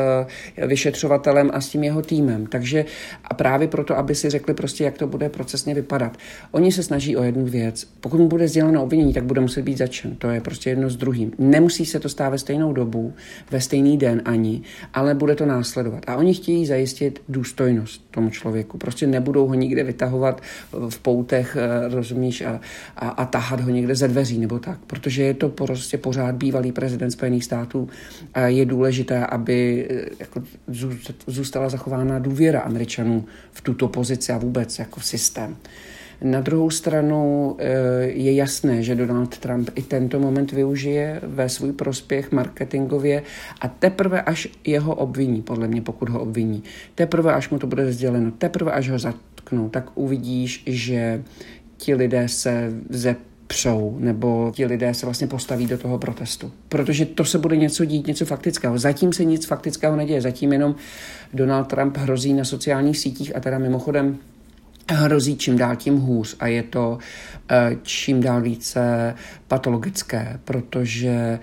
vyšetřovatelem 0.66 1.50
a 1.54 1.60
s 1.60 1.68
tím 1.68 1.84
jeho 1.84 2.02
týmem. 2.02 2.46
Takže 2.46 2.84
a 3.24 3.34
právě 3.34 3.68
proto, 3.68 3.98
aby 3.98 4.14
si 4.14 4.30
řekli 4.30 4.54
prostě, 4.54 4.84
jak 4.84 4.98
to 4.98 5.06
bude 5.06 5.28
procesně 5.28 5.74
vypadat. 5.74 6.16
Oni 6.50 6.72
se 6.72 6.82
snaží 6.82 7.16
o 7.16 7.21
jednu 7.22 7.46
věc. 7.46 7.88
Pokud 8.00 8.20
mu 8.20 8.28
bude 8.28 8.48
sděleno 8.48 8.82
obvinění, 8.82 9.12
tak 9.12 9.24
bude 9.24 9.40
muset 9.40 9.62
být 9.62 9.78
začen. 9.78 10.16
To 10.16 10.30
je 10.30 10.40
prostě 10.40 10.70
jedno 10.70 10.90
s 10.90 10.96
druhým. 10.96 11.32
Nemusí 11.38 11.86
se 11.86 12.00
to 12.00 12.08
stát 12.08 12.30
ve 12.30 12.38
stejnou 12.38 12.72
dobu, 12.72 13.12
ve 13.50 13.60
stejný 13.60 13.98
den 13.98 14.22
ani, 14.24 14.62
ale 14.94 15.14
bude 15.14 15.34
to 15.34 15.46
následovat. 15.46 16.04
A 16.06 16.16
oni 16.16 16.34
chtějí 16.34 16.66
zajistit 16.66 17.22
důstojnost 17.28 18.10
tomu 18.10 18.30
člověku. 18.30 18.78
Prostě 18.78 19.06
nebudou 19.06 19.46
ho 19.46 19.54
nikde 19.54 19.84
vytahovat 19.84 20.42
v 20.88 20.98
poutech, 20.98 21.56
eh, 21.60 21.88
rozumíš, 21.88 22.40
a, 22.40 22.60
a, 22.96 23.08
a 23.08 23.24
tahat 23.24 23.60
ho 23.60 23.70
někde 23.70 23.94
ze 23.94 24.08
dveří 24.08 24.38
nebo 24.38 24.58
tak. 24.58 24.78
Protože 24.86 25.22
je 25.22 25.34
to 25.34 25.48
prostě 25.48 25.98
pořád 25.98 26.34
bývalý 26.34 26.72
prezident 26.72 27.10
Spojených 27.10 27.44
států 27.44 27.88
a 28.34 28.46
je 28.46 28.64
důležité, 28.64 29.26
aby 29.26 29.86
eh, 29.90 30.04
jako 30.20 30.42
zůstala 31.26 31.68
zachována 31.68 32.18
důvěra 32.18 32.60
Američanů 32.60 33.24
v 33.52 33.60
tuto 33.60 33.88
pozici 33.88 34.32
a 34.32 34.38
vůbec 34.38 34.78
jako 34.78 35.00
systém. 35.00 35.56
Na 36.22 36.40
druhou 36.40 36.70
stranu 36.70 37.56
eh, 37.58 37.72
je 38.04 38.34
jasné, 38.34 38.82
že 38.82 38.94
Donald 38.94 39.38
Trump 39.38 39.70
i 39.74 39.82
tento 39.82 40.20
moment 40.20 40.52
využije 40.52 41.20
ve 41.22 41.48
svůj 41.48 41.72
prospěch 41.72 42.32
marketingově 42.32 43.22
a 43.60 43.68
teprve 43.68 44.22
až 44.22 44.48
jeho 44.64 44.94
obviní, 44.94 45.42
podle 45.42 45.68
mě, 45.68 45.82
pokud 45.82 46.08
ho 46.08 46.20
obviní, 46.20 46.62
teprve 46.94 47.34
až 47.34 47.50
mu 47.50 47.58
to 47.58 47.66
bude 47.66 47.92
sděleno, 47.92 48.30
teprve 48.30 48.72
až 48.72 48.90
ho 48.90 48.98
zatknou, 48.98 49.68
tak 49.68 49.90
uvidíš, 49.94 50.62
že 50.66 51.22
ti 51.76 51.94
lidé 51.94 52.28
se 52.28 52.72
ze 52.90 53.16
přou, 53.46 53.96
nebo 53.98 54.52
ti 54.54 54.66
lidé 54.66 54.94
se 54.94 55.06
vlastně 55.06 55.26
postaví 55.26 55.66
do 55.66 55.78
toho 55.78 55.98
protestu. 55.98 56.52
Protože 56.68 57.06
to 57.06 57.24
se 57.24 57.38
bude 57.38 57.56
něco 57.56 57.84
dít, 57.84 58.06
něco 58.06 58.26
faktického. 58.26 58.78
Zatím 58.78 59.12
se 59.12 59.24
nic 59.24 59.46
faktického 59.46 59.96
neděje, 59.96 60.20
zatím 60.20 60.52
jenom 60.52 60.74
Donald 61.34 61.64
Trump 61.64 61.96
hrozí 61.96 62.34
na 62.34 62.44
sociálních 62.44 62.98
sítích 62.98 63.36
a 63.36 63.40
teda 63.40 63.58
mimochodem 63.58 64.18
hrozí 64.90 65.36
čím 65.36 65.58
dál 65.58 65.76
tím 65.76 65.98
hůř 65.98 66.36
a 66.40 66.46
je 66.46 66.62
to 66.62 66.98
eh, 67.50 67.76
čím 67.82 68.20
dál 68.20 68.40
více 68.40 69.14
patologické, 69.48 70.40
protože 70.44 71.38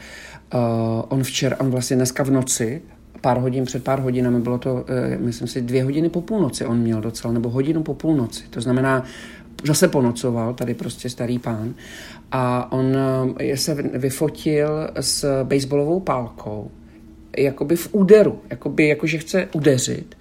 uh, 0.53 0.59
on 1.07 1.23
včera, 1.23 1.57
on 1.59 1.69
vlastně 1.69 1.95
dneska 1.95 2.23
v 2.23 2.31
noci, 2.31 2.81
pár 3.21 3.37
hodin 3.39 3.65
před 3.65 3.83
pár 3.83 3.99
hodinami, 3.99 4.39
bylo 4.39 4.57
to, 4.57 4.73
uh, 4.73 4.81
myslím 5.17 5.47
si, 5.47 5.61
dvě 5.61 5.83
hodiny 5.83 6.09
po 6.09 6.21
půlnoci 6.21 6.65
on 6.65 6.77
měl 6.77 7.01
docela, 7.01 7.33
nebo 7.33 7.49
hodinu 7.49 7.83
po 7.83 7.93
půlnoci. 7.93 8.43
To 8.49 8.61
znamená, 8.61 9.03
zase 9.63 9.87
ponocoval, 9.87 10.53
tady 10.53 10.73
prostě 10.73 11.09
starý 11.09 11.39
pán, 11.39 11.73
a 12.31 12.71
on 12.71 12.97
se 13.55 13.73
vyfotil 13.73 14.89
s 14.99 15.43
baseballovou 15.43 15.99
pálkou, 15.99 16.71
jakoby 17.37 17.75
v 17.75 17.89
úderu, 17.91 18.41
jakoby, 18.49 18.87
jakože 18.87 19.17
chce 19.17 19.47
udeřit 19.53 20.15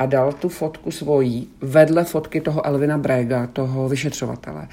a 0.00 0.06
dal 0.06 0.32
tu 0.32 0.48
fotku 0.48 0.90
svojí 0.90 1.48
vedle 1.60 2.04
fotky 2.04 2.40
toho 2.40 2.66
Elvina 2.66 2.98
Brega, 2.98 3.46
toho 3.46 3.88
vyšetřovatele. 3.88 4.68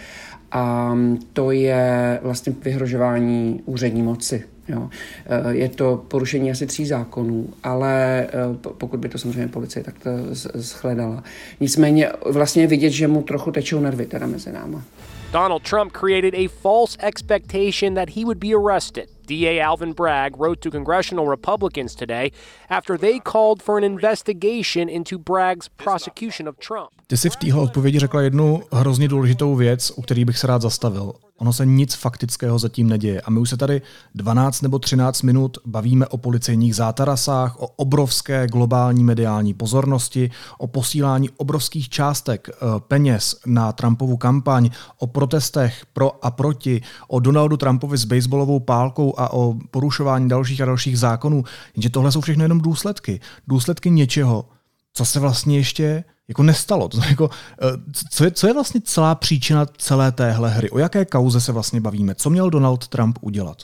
A 0.51 0.93
to 1.33 1.51
je 1.51 2.19
vlastně 2.23 2.53
vyhrožování 2.63 3.61
úřední 3.65 4.01
moci. 4.01 4.43
Jo. 4.67 4.89
Eh, 5.25 5.55
je 5.55 5.69
to 5.69 6.05
porušení 6.07 6.51
asi 6.51 6.67
tří 6.67 6.85
zákonů, 6.85 7.49
ale 7.63 8.21
eh, 8.27 8.31
pokud 8.77 8.99
by 8.99 9.09
to 9.09 9.17
samozřejmě 9.17 9.47
policie 9.47 9.83
tak 9.83 9.95
to 9.99 10.09
shledala. 10.55 11.23
Nicméně 11.59 12.09
vlastně 12.25 12.67
vidět, 12.67 12.89
že 12.89 13.07
mu 13.07 13.21
trochu 13.21 13.51
tečou 13.51 13.79
nervy 13.79 14.05
teda 14.05 14.27
mezi 14.27 14.51
náma. 14.51 14.83
Donald 15.31 15.69
Trump 15.69 15.91
created 15.91 16.33
a 16.33 16.47
false 16.61 16.97
expectation 16.99 17.95
that 17.95 18.09
he 18.09 18.23
would 18.23 18.37
be 18.37 18.53
arrested. 18.53 19.16
DA 19.27 19.61
Alvin 19.61 19.93
Bragg 19.93 20.37
wrote 20.37 20.59
to 20.59 20.71
congressional 20.71 21.27
Republicans 21.29 21.95
today 21.95 22.31
after 22.69 22.97
they 22.97 23.19
called 23.19 23.61
for 23.61 23.77
an 23.77 23.83
investigation 23.83 24.89
into 24.89 25.17
Bragg's 25.17 25.69
prosecution 25.69 26.47
of 26.47 26.55
Trump. 26.59 26.89
Ty 27.07 27.17
si 27.17 27.29
v 27.29 27.35
téhle 27.35 27.61
odpovědi 27.61 27.99
řekla 27.99 28.21
jednu 28.21 28.61
hrozně 28.71 29.07
důležitou 29.07 29.55
věc, 29.55 29.91
u 29.95 30.01
který 30.01 30.25
bych 30.25 30.37
se 30.37 30.47
rád 30.47 30.61
zastavil. 30.61 31.13
Ono 31.37 31.53
se 31.53 31.65
nic 31.65 31.93
faktického 31.93 32.59
zatím 32.59 32.89
neděje. 32.89 33.21
A 33.21 33.29
my 33.29 33.39
už 33.39 33.49
se 33.49 33.57
tady 33.57 33.81
12 34.15 34.61
nebo 34.61 34.79
13 34.79 35.21
minut 35.21 35.57
bavíme 35.65 36.07
o 36.07 36.17
policejních 36.17 36.75
zátarasách, 36.75 37.59
o 37.59 37.67
obrovské 37.67 38.47
globální 38.47 39.03
mediální 39.03 39.53
pozornosti, 39.53 40.31
o 40.57 40.67
posílání 40.67 41.29
obrovských 41.29 41.89
částek 41.89 42.49
eh, 42.49 42.55
peněz 42.79 43.35
na 43.45 43.71
Trumpovu 43.71 44.17
kampaň, 44.17 44.69
o 44.99 45.07
protestech 45.07 45.85
pro 45.93 46.25
a 46.25 46.31
proti, 46.31 46.81
o 47.07 47.19
Donaldu 47.19 47.57
Trumpovi 47.57 47.97
s 47.97 48.05
baseballovou 48.05 48.59
pálkou 48.59 49.13
a 49.17 49.33
o 49.33 49.55
porušování 49.71 50.29
dalších 50.29 50.61
a 50.61 50.65
dalších 50.65 50.99
zákonů. 50.99 51.43
Jenže 51.75 51.89
tohle 51.89 52.11
jsou 52.11 52.21
všechno 52.21 52.43
jenom 52.43 52.61
důsledky. 52.61 53.19
Důsledky 53.47 53.89
něčeho, 53.89 54.45
co 54.93 55.05
se 55.05 55.19
vlastně 55.19 55.57
ještě 55.57 56.03
jako 56.27 56.43
nestalo. 56.43 56.89
To 56.89 56.99
jako, 57.09 57.29
eh, 57.61 57.65
co, 58.09 58.23
je, 58.23 58.31
co 58.31 58.47
je 58.47 58.53
vlastně 58.53 58.81
celá 58.83 59.15
příčina 59.15 59.65
celé 59.77 60.11
téhle 60.11 60.49
hry? 60.49 60.69
O 60.69 60.79
jaké 60.79 61.05
kauze 61.05 61.41
se 61.41 61.51
vlastně 61.51 61.81
bavíme? 61.81 62.15
Co 62.15 62.29
měl 62.29 62.49
Donald 62.49 62.87
Trump 62.87 63.17
udělat? 63.21 63.57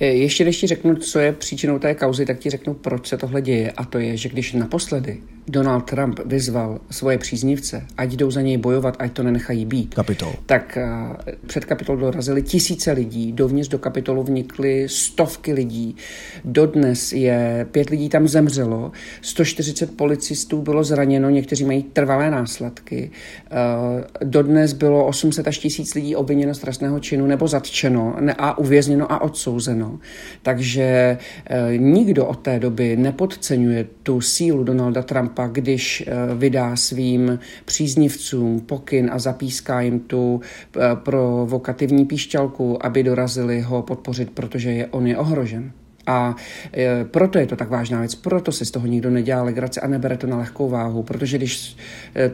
Eh, 0.00 0.06
ještě 0.06 0.44
než 0.44 0.60
ti 0.60 0.66
řeknu, 0.66 0.96
co 0.96 1.18
je 1.18 1.32
příčinou 1.32 1.78
té 1.78 1.94
kauzy, 1.94 2.26
tak 2.26 2.38
ti 2.38 2.50
řeknu, 2.50 2.74
proč 2.74 3.08
se 3.08 3.16
tohle 3.16 3.42
děje. 3.42 3.70
A 3.70 3.84
to 3.84 3.98
je, 3.98 4.16
že 4.16 4.28
když 4.28 4.52
naposledy 4.52 5.20
Donald 5.48 5.80
Trump 5.80 6.20
vyzval 6.24 6.80
svoje 6.90 7.18
příznivce, 7.18 7.86
ať 7.96 8.12
jdou 8.12 8.30
za 8.30 8.40
něj 8.40 8.56
bojovat, 8.56 8.96
ať 8.98 9.12
to 9.12 9.22
nenechají 9.22 9.64
být, 9.64 9.94
Kapitol. 9.94 10.32
tak 10.46 10.78
uh, 10.82 11.16
před 11.46 11.64
kapitol 11.64 11.96
dorazili 11.96 12.42
tisíce 12.42 12.92
lidí, 12.92 13.32
dovnitř 13.32 13.68
do 13.68 13.78
kapitolu 13.78 14.22
vnikly 14.22 14.88
stovky 14.88 15.52
lidí. 15.52 15.96
Dodnes 16.44 17.12
je, 17.12 17.66
pět 17.72 17.90
lidí 17.90 18.08
tam 18.08 18.28
zemřelo, 18.28 18.92
140 19.22 19.96
policistů 19.96 20.62
bylo 20.62 20.84
zraněno, 20.84 21.30
někteří 21.30 21.64
mají 21.64 21.82
trvalé 21.82 22.30
následky. 22.30 23.10
Uh, 23.52 24.04
dodnes 24.24 24.72
bylo 24.72 25.06
800 25.06 25.48
až 25.48 25.58
1000 25.58 25.94
lidí 25.94 26.16
obviněno 26.16 26.54
z 26.54 26.58
trestného 26.58 27.00
činu 27.00 27.26
nebo 27.26 27.48
zatčeno 27.48 28.16
a 28.38 28.58
uvězněno 28.58 29.12
a 29.12 29.20
odsouzeno. 29.20 29.98
Takže 30.42 31.18
uh, 31.50 31.78
nikdo 31.80 32.26
od 32.26 32.40
té 32.40 32.58
doby 32.58 32.96
nepodceňuje 32.96 33.86
tu 34.02 34.20
sílu 34.20 34.64
Donalda 34.64 35.02
Trumpa 35.02 35.39
Trumpa, 35.40 35.60
když 35.60 36.04
eh, 36.06 36.34
vydá 36.34 36.76
svým 36.76 37.38
příznivcům 37.64 38.60
pokyn 38.60 39.10
a 39.12 39.18
zapíská 39.18 39.80
jim 39.80 40.00
tu 40.00 40.40
eh, 40.76 40.80
provokativní 40.94 42.04
píšťalku, 42.04 42.86
aby 42.86 43.02
dorazili 43.02 43.60
ho 43.60 43.82
podpořit, 43.82 44.30
protože 44.30 44.70
je, 44.70 44.86
on 44.86 45.06
je 45.06 45.16
ohrožen. 45.16 45.72
A 46.06 46.34
e, 46.76 47.04
proto 47.04 47.38
je 47.38 47.46
to 47.46 47.56
tak 47.56 47.70
vážná 47.70 48.00
věc, 48.00 48.14
proto 48.14 48.52
se 48.52 48.64
z 48.64 48.70
toho 48.70 48.86
nikdo 48.86 49.10
nedělá 49.10 49.42
legrace 49.42 49.80
a 49.80 49.86
nebere 49.86 50.16
to 50.16 50.26
na 50.26 50.36
lehkou 50.36 50.68
váhu, 50.68 51.02
protože 51.02 51.38
když 51.38 51.76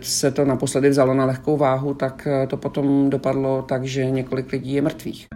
se 0.01 0.31
to 0.31 0.45
naposledy 0.45 0.89
vzalo 0.89 1.15
na 1.15 1.25
lehkou 1.25 1.57
váhu, 1.57 1.95
tak 1.95 2.29
to 2.49 2.57
potom 2.57 3.11
dopadlo 3.11 3.63
tak, 3.63 3.85
že 3.85 4.11
několik 4.11 4.53
lidí 4.53 4.73
je 4.73 4.83
mrtvých. 4.83 5.27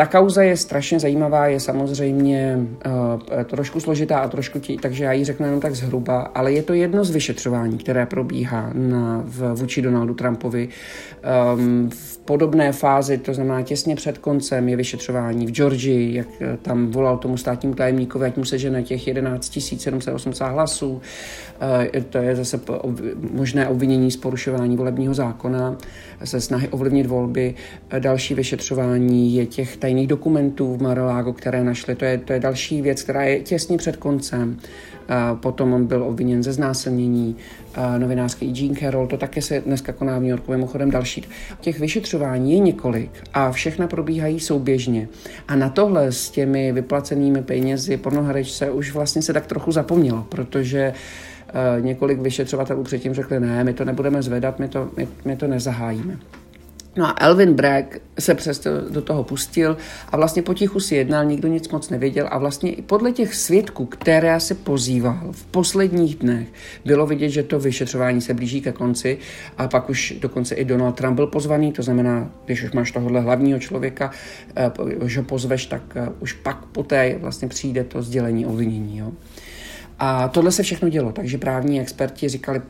Ta 0.00 0.06
kauza 0.06 0.42
je 0.42 0.56
strašně 0.56 1.00
zajímavá, 1.00 1.46
je 1.46 1.60
samozřejmě 1.60 2.58
uh, 2.86 3.42
trošku 3.44 3.80
složitá 3.80 4.18
a 4.18 4.28
trošku 4.28 4.60
tí, 4.60 4.76
takže 4.76 5.04
já 5.04 5.12
ji 5.12 5.24
řeknu 5.24 5.46
jenom 5.46 5.60
tak 5.60 5.74
zhruba, 5.74 6.20
ale 6.20 6.52
je 6.52 6.62
to 6.62 6.74
jedno 6.74 7.04
z 7.04 7.10
vyšetřování, 7.10 7.78
které 7.78 8.06
probíhá 8.06 8.70
na, 8.74 9.22
v, 9.24 9.54
vůči 9.54 9.82
Donaldu 9.82 10.14
Trumpovi. 10.14 10.68
Um, 11.54 11.90
v 11.90 12.18
podobné 12.18 12.72
fázi, 12.72 13.18
to 13.18 13.34
znamená 13.34 13.62
těsně 13.62 13.96
před 13.96 14.18
koncem, 14.18 14.68
je 14.68 14.76
vyšetřování 14.76 15.46
v 15.46 15.50
Georgii, 15.50 16.14
jak 16.14 16.28
tam 16.62 16.86
volal 16.86 17.18
tomu 17.18 17.36
státnímu 17.36 17.74
tajemníkovi, 17.74 18.26
ať 18.26 18.36
mu 18.36 18.44
sežene 18.44 18.82
těch 18.82 19.06
11 19.06 19.58
780 19.60 20.46
hlasů. 20.46 20.90
Uh, 20.90 21.00
to 22.08 22.18
je 22.18 22.36
zase 22.36 22.60
možné 23.30 23.68
obvinění 23.68 24.10
z 24.10 24.16
porušování 24.16 24.76
volebního 24.76 25.14
zákona, 25.14 25.76
ze 26.20 26.40
snahy 26.40 26.68
ovlivnit 26.68 27.06
volby. 27.06 27.54
Další 27.98 28.34
vyšetřování 28.34 29.34
je 29.34 29.46
těch 29.46 29.76
tajných 29.90 30.06
dokumentů 30.06 30.76
v 30.76 30.82
Mar-a-Lago, 30.82 31.32
které 31.32 31.64
našli. 31.64 31.94
To 31.94 32.04
je, 32.04 32.18
to 32.18 32.32
je 32.32 32.40
další 32.40 32.82
věc, 32.82 33.02
která 33.02 33.22
je 33.22 33.40
těsně 33.40 33.78
před 33.78 33.96
koncem. 33.96 34.56
Potom 35.34 35.72
on 35.72 35.86
byl 35.86 36.04
obviněn 36.04 36.42
ze 36.42 36.52
znásilnění 36.52 37.36
novinářský 37.98 38.52
Jean 38.54 38.76
Carroll, 38.76 39.06
to 39.06 39.16
také 39.16 39.42
se 39.42 39.60
dneska 39.60 39.92
koná 39.92 40.18
v 40.18 40.20
New 40.20 40.30
Yorku, 40.30 40.50
mimochodem 40.50 40.90
další. 40.90 41.24
Těch 41.60 41.80
vyšetřování 41.80 42.52
je 42.52 42.58
několik 42.58 43.10
a 43.34 43.52
všechna 43.52 43.86
probíhají 43.86 44.40
souběžně. 44.40 45.08
A 45.48 45.56
na 45.56 45.68
tohle 45.68 46.12
s 46.12 46.30
těmi 46.30 46.72
vyplacenými 46.72 47.42
penězi 47.42 47.96
pornoherečce 47.96 48.70
už 48.70 48.92
vlastně 48.92 49.22
se 49.22 49.32
tak 49.32 49.46
trochu 49.46 49.72
zapomnělo, 49.72 50.26
protože 50.28 50.92
několik 51.80 52.18
vyšetřovatelů 52.20 52.82
předtím 52.82 53.14
řekli, 53.14 53.40
ne, 53.40 53.64
my 53.64 53.72
to 53.72 53.84
nebudeme 53.84 54.22
zvedat, 54.22 54.58
my 54.58 54.68
to, 54.68 54.90
my, 54.96 55.08
my 55.24 55.36
to 55.36 55.46
nezahájíme. 55.46 56.18
No 57.00 57.06
a 57.06 57.14
Elvin 57.20 57.54
Bragg 57.54 57.96
se 58.18 58.34
přesto 58.34 58.70
do 58.90 59.02
toho 59.02 59.24
pustil 59.24 59.76
a 60.08 60.16
vlastně 60.16 60.42
potichu 60.42 60.80
si 60.80 60.94
jednal, 60.94 61.24
nikdo 61.24 61.48
nic 61.48 61.68
moc 61.68 61.90
nevěděl 61.90 62.28
a 62.30 62.38
vlastně 62.38 62.72
i 62.72 62.82
podle 62.82 63.12
těch 63.12 63.34
svědků, 63.34 63.86
které 63.86 64.40
se 64.40 64.54
pozýval 64.54 65.18
v 65.32 65.46
posledních 65.46 66.16
dnech, 66.16 66.48
bylo 66.84 67.06
vidět, 67.06 67.28
že 67.28 67.42
to 67.42 67.60
vyšetřování 67.60 68.20
se 68.20 68.34
blíží 68.34 68.60
ke 68.60 68.72
konci 68.72 69.18
a 69.58 69.68
pak 69.68 69.90
už 69.90 70.14
dokonce 70.20 70.54
i 70.54 70.64
Donald 70.64 70.92
Trump 70.92 71.16
byl 71.16 71.26
pozvaný, 71.26 71.72
to 71.72 71.82
znamená, 71.82 72.30
když 72.44 72.62
už 72.62 72.72
máš 72.72 72.92
tohohle 72.92 73.20
hlavního 73.20 73.58
člověka, 73.58 74.10
eh, 74.56 74.70
že 75.04 75.22
pozveš, 75.22 75.66
tak 75.66 75.82
eh, 75.94 76.08
už 76.20 76.32
pak 76.32 76.64
poté 76.64 77.16
vlastně 77.20 77.48
přijde 77.48 77.84
to 77.84 78.02
sdělení 78.02 78.46
obvinění. 78.46 78.98
Jo. 78.98 79.12
A 79.98 80.28
tohle 80.28 80.52
se 80.52 80.62
všechno 80.62 80.88
dělo, 80.88 81.12
takže 81.12 81.38
právní 81.38 81.80
experti 81.80 82.28
říkali, 82.28 82.60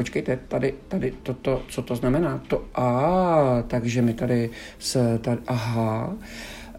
počkejte, 0.00 0.38
tady, 0.48 0.74
tady 0.88 1.12
toto, 1.22 1.62
co 1.68 1.82
to 1.82 1.96
znamená? 1.96 2.40
To 2.48 2.64
a, 2.74 3.64
takže 3.68 4.02
my 4.02 4.14
tady 4.14 4.50
se, 4.78 5.18
tady, 5.18 5.40
aha. 5.46 6.14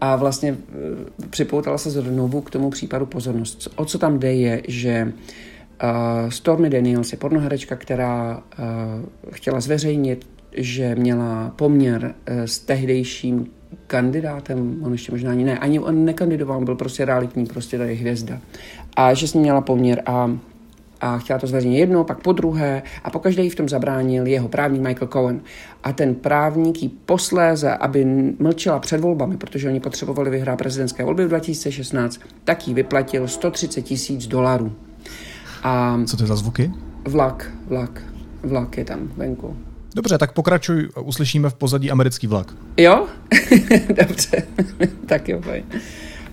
A 0.00 0.16
vlastně 0.16 0.50
e, 0.50 1.28
připoutala 1.30 1.78
se 1.78 1.90
znovu 1.90 2.40
k 2.40 2.50
tomu 2.50 2.70
případu 2.70 3.06
pozornost. 3.06 3.68
O 3.76 3.84
co 3.84 3.98
tam 3.98 4.18
jde 4.18 4.34
je, 4.34 4.62
že 4.68 5.12
uh, 5.12 6.30
Stormy 6.30 6.70
Daniels 6.70 7.12
je 7.12 7.18
pornoherečka, 7.18 7.76
která 7.76 8.42
uh, 8.42 9.32
chtěla 9.32 9.60
zveřejnit, 9.60 10.26
že 10.52 10.94
měla 10.94 11.52
poměr 11.56 12.02
uh, 12.02 12.42
s 12.44 12.58
tehdejším 12.58 13.46
kandidátem, 13.86 14.82
on 14.82 14.92
ještě 14.92 15.12
možná 15.12 15.30
ani 15.30 15.44
ne, 15.44 15.58
ani 15.58 15.80
on 15.80 16.04
nekandidoval, 16.04 16.58
on 16.58 16.64
byl 16.64 16.74
prostě 16.74 17.04
realitní, 17.04 17.46
prostě 17.46 17.78
tady 17.78 17.94
hvězda. 17.94 18.40
A 18.96 19.14
že 19.14 19.28
s 19.28 19.34
ním 19.34 19.42
měla 19.42 19.60
poměr 19.60 20.02
a 20.06 20.38
a 21.02 21.18
chtěla 21.18 21.38
to 21.38 21.46
zveřejnit 21.46 21.78
jednou, 21.78 22.04
pak 22.04 22.20
po 22.20 22.32
druhé 22.32 22.82
a 23.04 23.10
po 23.10 23.18
každé 23.18 23.42
jí 23.42 23.50
v 23.50 23.54
tom 23.54 23.68
zabránil 23.68 24.26
jeho 24.26 24.48
právník 24.48 24.82
Michael 24.82 25.08
Cohen. 25.08 25.40
A 25.84 25.92
ten 25.92 26.14
právník 26.14 26.82
jí 26.82 26.88
posléze, 26.88 27.74
aby 27.74 28.04
mlčela 28.38 28.78
před 28.78 29.00
volbami, 29.00 29.36
protože 29.36 29.68
oni 29.68 29.80
potřebovali 29.80 30.30
vyhrát 30.30 30.58
prezidentské 30.58 31.04
volby 31.04 31.24
v 31.24 31.28
2016, 31.28 32.20
tak 32.44 32.68
jí 32.68 32.74
vyplatil 32.74 33.28
130 33.28 33.82
tisíc 33.82 34.26
dolarů. 34.26 34.72
A 35.62 36.00
Co 36.06 36.16
to 36.16 36.22
je 36.22 36.26
za 36.26 36.36
zvuky? 36.36 36.72
Vlak, 37.08 37.50
vlak, 37.66 38.02
vlak 38.42 38.78
je 38.78 38.84
tam 38.84 39.10
venku. 39.16 39.56
Dobře, 39.94 40.18
tak 40.18 40.32
pokračuj, 40.32 40.88
uslyšíme 41.02 41.50
v 41.50 41.54
pozadí 41.54 41.90
americký 41.90 42.26
vlak. 42.26 42.54
Jo? 42.76 43.06
Dobře, 43.88 44.42
tak 45.06 45.28
jo, 45.28 45.40
fajn 45.40 45.64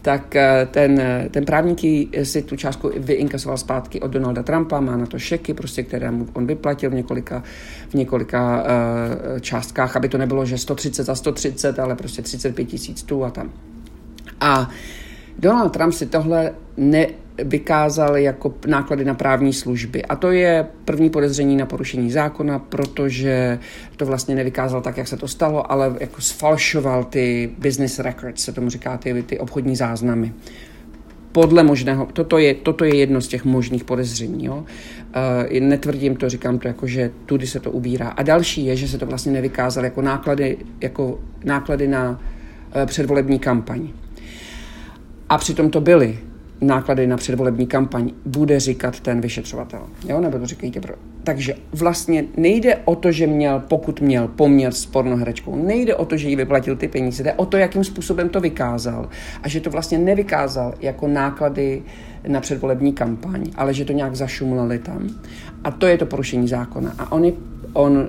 tak 0.01 0.35
eh, 0.35 0.67
ten, 0.71 1.01
ten 1.31 1.45
právník 1.45 1.79
si 2.23 2.41
tu 2.41 2.55
částku 2.55 2.91
vyinkasoval 2.97 3.57
zpátky 3.57 4.01
od 4.01 4.11
Donalda 4.11 4.43
Trumpa, 4.43 4.79
má 4.79 4.97
na 4.97 5.05
to 5.05 5.19
šeky, 5.19 5.53
prostě, 5.53 5.83
které 5.83 6.11
mu 6.11 6.27
on 6.33 6.47
vyplatil 6.47 6.89
v 6.89 6.93
několika, 6.93 7.43
v 7.89 7.93
několika 7.93 8.63
uh, 8.63 9.39
částkách, 9.39 9.95
aby 9.95 10.09
to 10.09 10.17
nebylo, 10.17 10.45
že 10.45 10.57
130 10.57 11.03
za 11.03 11.15
130, 11.15 11.79
ale 11.79 11.95
prostě 11.95 12.21
35 12.21 12.65
tisíc 12.65 13.03
tu 13.03 13.25
a 13.25 13.29
tam. 13.29 13.51
A 14.41 14.69
Donald 15.39 15.69
Trump 15.69 15.93
si 15.93 16.05
tohle 16.05 16.51
ne, 16.77 17.07
vykázal 17.43 18.17
jako 18.17 18.53
náklady 18.67 19.05
na 19.05 19.13
právní 19.13 19.53
služby. 19.53 20.05
A 20.05 20.15
to 20.15 20.31
je 20.31 20.67
první 20.85 21.09
podezření 21.09 21.57
na 21.57 21.65
porušení 21.65 22.11
zákona, 22.11 22.59
protože 22.59 23.59
to 23.97 24.05
vlastně 24.05 24.35
nevykázal 24.35 24.81
tak, 24.81 24.97
jak 24.97 25.07
se 25.07 25.17
to 25.17 25.27
stalo, 25.27 25.71
ale 25.71 25.95
jako 25.99 26.21
sfalšoval 26.21 27.03
ty 27.03 27.51
business 27.57 27.99
records, 27.99 28.43
se 28.43 28.51
tomu 28.51 28.69
říká, 28.69 28.97
ty, 28.97 29.23
ty 29.23 29.39
obchodní 29.39 29.75
záznamy. 29.75 30.33
Podle 31.31 31.63
možného, 31.63 32.07
toto 32.13 32.37
je, 32.37 32.53
toto 32.53 32.85
je 32.85 32.95
jedno 32.95 33.21
z 33.21 33.27
těch 33.27 33.45
možných 33.45 33.83
podezření. 33.83 34.45
Jo? 34.45 34.55
Uh, 34.55 35.59
netvrdím 35.59 36.15
to, 36.15 36.29
říkám 36.29 36.59
to 36.59 36.67
jako, 36.67 36.87
že 36.87 37.11
tudy 37.25 37.47
se 37.47 37.59
to 37.59 37.71
ubírá. 37.71 38.07
A 38.07 38.23
další 38.23 38.65
je, 38.65 38.75
že 38.75 38.87
se 38.87 38.97
to 38.97 39.05
vlastně 39.05 39.31
nevykázal 39.31 39.83
jako 39.83 40.01
náklady, 40.01 40.57
jako 40.81 41.19
náklady 41.43 41.87
na 41.87 42.09
uh, 42.09 42.85
předvolební 42.85 43.39
kampaň. 43.39 43.89
A 45.29 45.37
přitom 45.37 45.69
to 45.69 45.81
byly 45.81 46.19
náklady 46.61 47.07
na 47.07 47.17
předvolební 47.17 47.67
kampaň, 47.67 48.11
bude 48.25 48.59
říkat 48.59 48.99
ten 48.99 49.21
vyšetřovatel. 49.21 49.81
Jo? 50.07 50.21
Nebo 50.21 50.39
to 50.39 50.45
říkejte 50.45 50.79
pro... 50.79 50.93
Takže 51.23 51.55
vlastně 51.73 52.25
nejde 52.37 52.75
o 52.85 52.95
to, 52.95 53.11
že 53.11 53.27
měl, 53.27 53.63
pokud 53.67 54.01
měl 54.01 54.27
poměr 54.27 54.73
s 54.73 54.85
pornoherečkou, 54.85 55.55
nejde 55.55 55.95
o 55.95 56.05
to, 56.05 56.17
že 56.17 56.29
jí 56.29 56.35
vyplatil 56.35 56.75
ty 56.75 56.87
peníze, 56.87 57.23
jde 57.23 57.33
o 57.33 57.45
to, 57.45 57.57
jakým 57.57 57.83
způsobem 57.83 58.29
to 58.29 58.41
vykázal. 58.41 59.09
A 59.43 59.49
že 59.49 59.61
to 59.61 59.69
vlastně 59.69 59.97
nevykázal 59.97 60.73
jako 60.79 61.07
náklady 61.07 61.83
na 62.27 62.41
předvolební 62.41 62.93
kampaň, 62.93 63.43
ale 63.55 63.73
že 63.73 63.85
to 63.85 63.93
nějak 63.93 64.15
zašumlali 64.15 64.79
tam. 64.79 65.09
A 65.63 65.71
to 65.71 65.87
je 65.87 65.97
to 65.97 66.05
porušení 66.05 66.47
zákona. 66.47 66.95
A 66.99 67.11
on, 67.11 67.31
on 67.73 68.07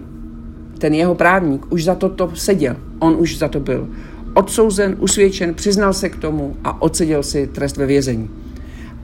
ten 0.78 0.94
jeho 0.94 1.14
právník 1.14 1.72
už 1.72 1.84
za 1.84 1.94
to, 1.94 2.08
to 2.08 2.36
seděl. 2.36 2.76
On 2.98 3.16
už 3.18 3.38
za 3.38 3.48
to 3.48 3.60
byl 3.60 3.88
odsouzen, 4.34 4.96
usvědčen, 4.98 5.54
přiznal 5.54 5.92
se 5.92 6.08
k 6.08 6.16
tomu 6.16 6.56
a 6.64 6.82
odseděl 6.82 7.22
si 7.22 7.46
trest 7.46 7.76
ve 7.76 7.86
vězení. 7.86 8.30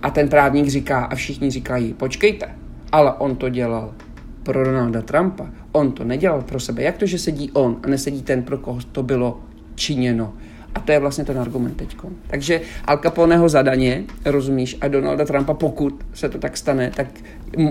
A 0.03 0.11
ten 0.11 0.29
právník 0.29 0.69
říká 0.69 1.05
a 1.05 1.15
všichni 1.15 1.51
říkají, 1.51 1.95
počkejte, 1.95 2.47
ale 2.93 3.13
on 3.13 3.37
to 3.37 3.49
dělal 3.49 3.95
pro 4.43 4.65
Donalda 4.65 5.03
Trumpa. 5.03 5.47
On 5.73 5.93
to 5.93 6.05
nedělal 6.05 6.43
pro 6.43 6.61
sebe. 6.61 6.83
Jak 6.83 6.99
to, 6.99 7.07
že 7.07 7.19
sedí 7.19 7.51
on 7.53 7.81
a 7.83 7.89
nesedí 7.89 8.23
ten, 8.23 8.43
pro 8.43 8.59
koho 8.59 8.81
to 8.93 9.03
bylo 9.03 9.41
činěno? 9.75 10.35
A 10.75 10.81
to 10.81 10.93
je 10.93 10.99
vlastně 10.99 11.25
ten 11.25 11.39
argument 11.39 11.77
teď. 11.77 11.97
Takže 12.27 12.61
Al 12.85 12.99
Caponeho 12.99 13.49
zadaně, 13.49 14.05
rozumíš, 14.25 14.77
a 14.81 14.89
Donalda 14.89 15.25
Trumpa, 15.25 15.55
pokud 15.55 16.05
se 16.15 16.29
to 16.29 16.39
tak 16.39 16.57
stane, 16.57 16.91
tak 16.97 17.07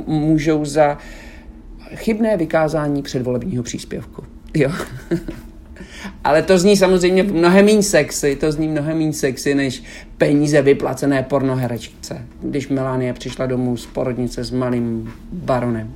můžou 0.08 0.66
za 0.66 0.98
chybné 1.96 2.38
vykázání 2.38 3.02
předvolebního 3.02 3.64
příspěvku. 3.64 4.24
Jo. 4.54 4.72
Ale 6.24 6.42
to 6.42 6.58
zní 6.58 6.78
samozřejmě 6.78 7.24
mnohem 7.24 7.66
méně 7.66 7.84
sexy, 7.84 8.36
to 8.36 8.52
zní 8.52 8.68
mnohem 8.68 8.98
méně 8.98 9.14
sexy, 9.14 9.56
než 9.56 9.84
peníze 10.18 10.62
vyplacené 10.62 11.24
pornoherečce, 11.24 12.26
když 12.42 12.68
Melanie 12.68 13.14
přišla 13.14 13.46
domů 13.46 13.78
z 13.78 13.86
porodnice 13.86 14.44
s 14.44 14.52
malým 14.52 15.14
baronem. 15.32 15.94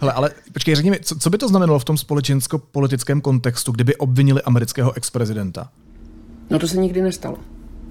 Hele, 0.00 0.12
ale 0.12 0.30
počkej, 0.52 0.74
řekni 0.74 0.90
mi, 0.90 0.98
co, 1.02 1.18
co 1.18 1.30
by 1.30 1.38
to 1.38 1.48
znamenalo 1.48 1.78
v 1.78 1.84
tom 1.84 1.96
společensko-politickém 1.96 3.20
kontextu, 3.20 3.72
kdyby 3.72 3.96
obvinili 3.96 4.42
amerického 4.42 4.96
ex-prezidenta? 4.96 5.68
No 6.50 6.58
to 6.58 6.68
se 6.68 6.76
nikdy 6.76 7.02
nestalo 7.02 7.38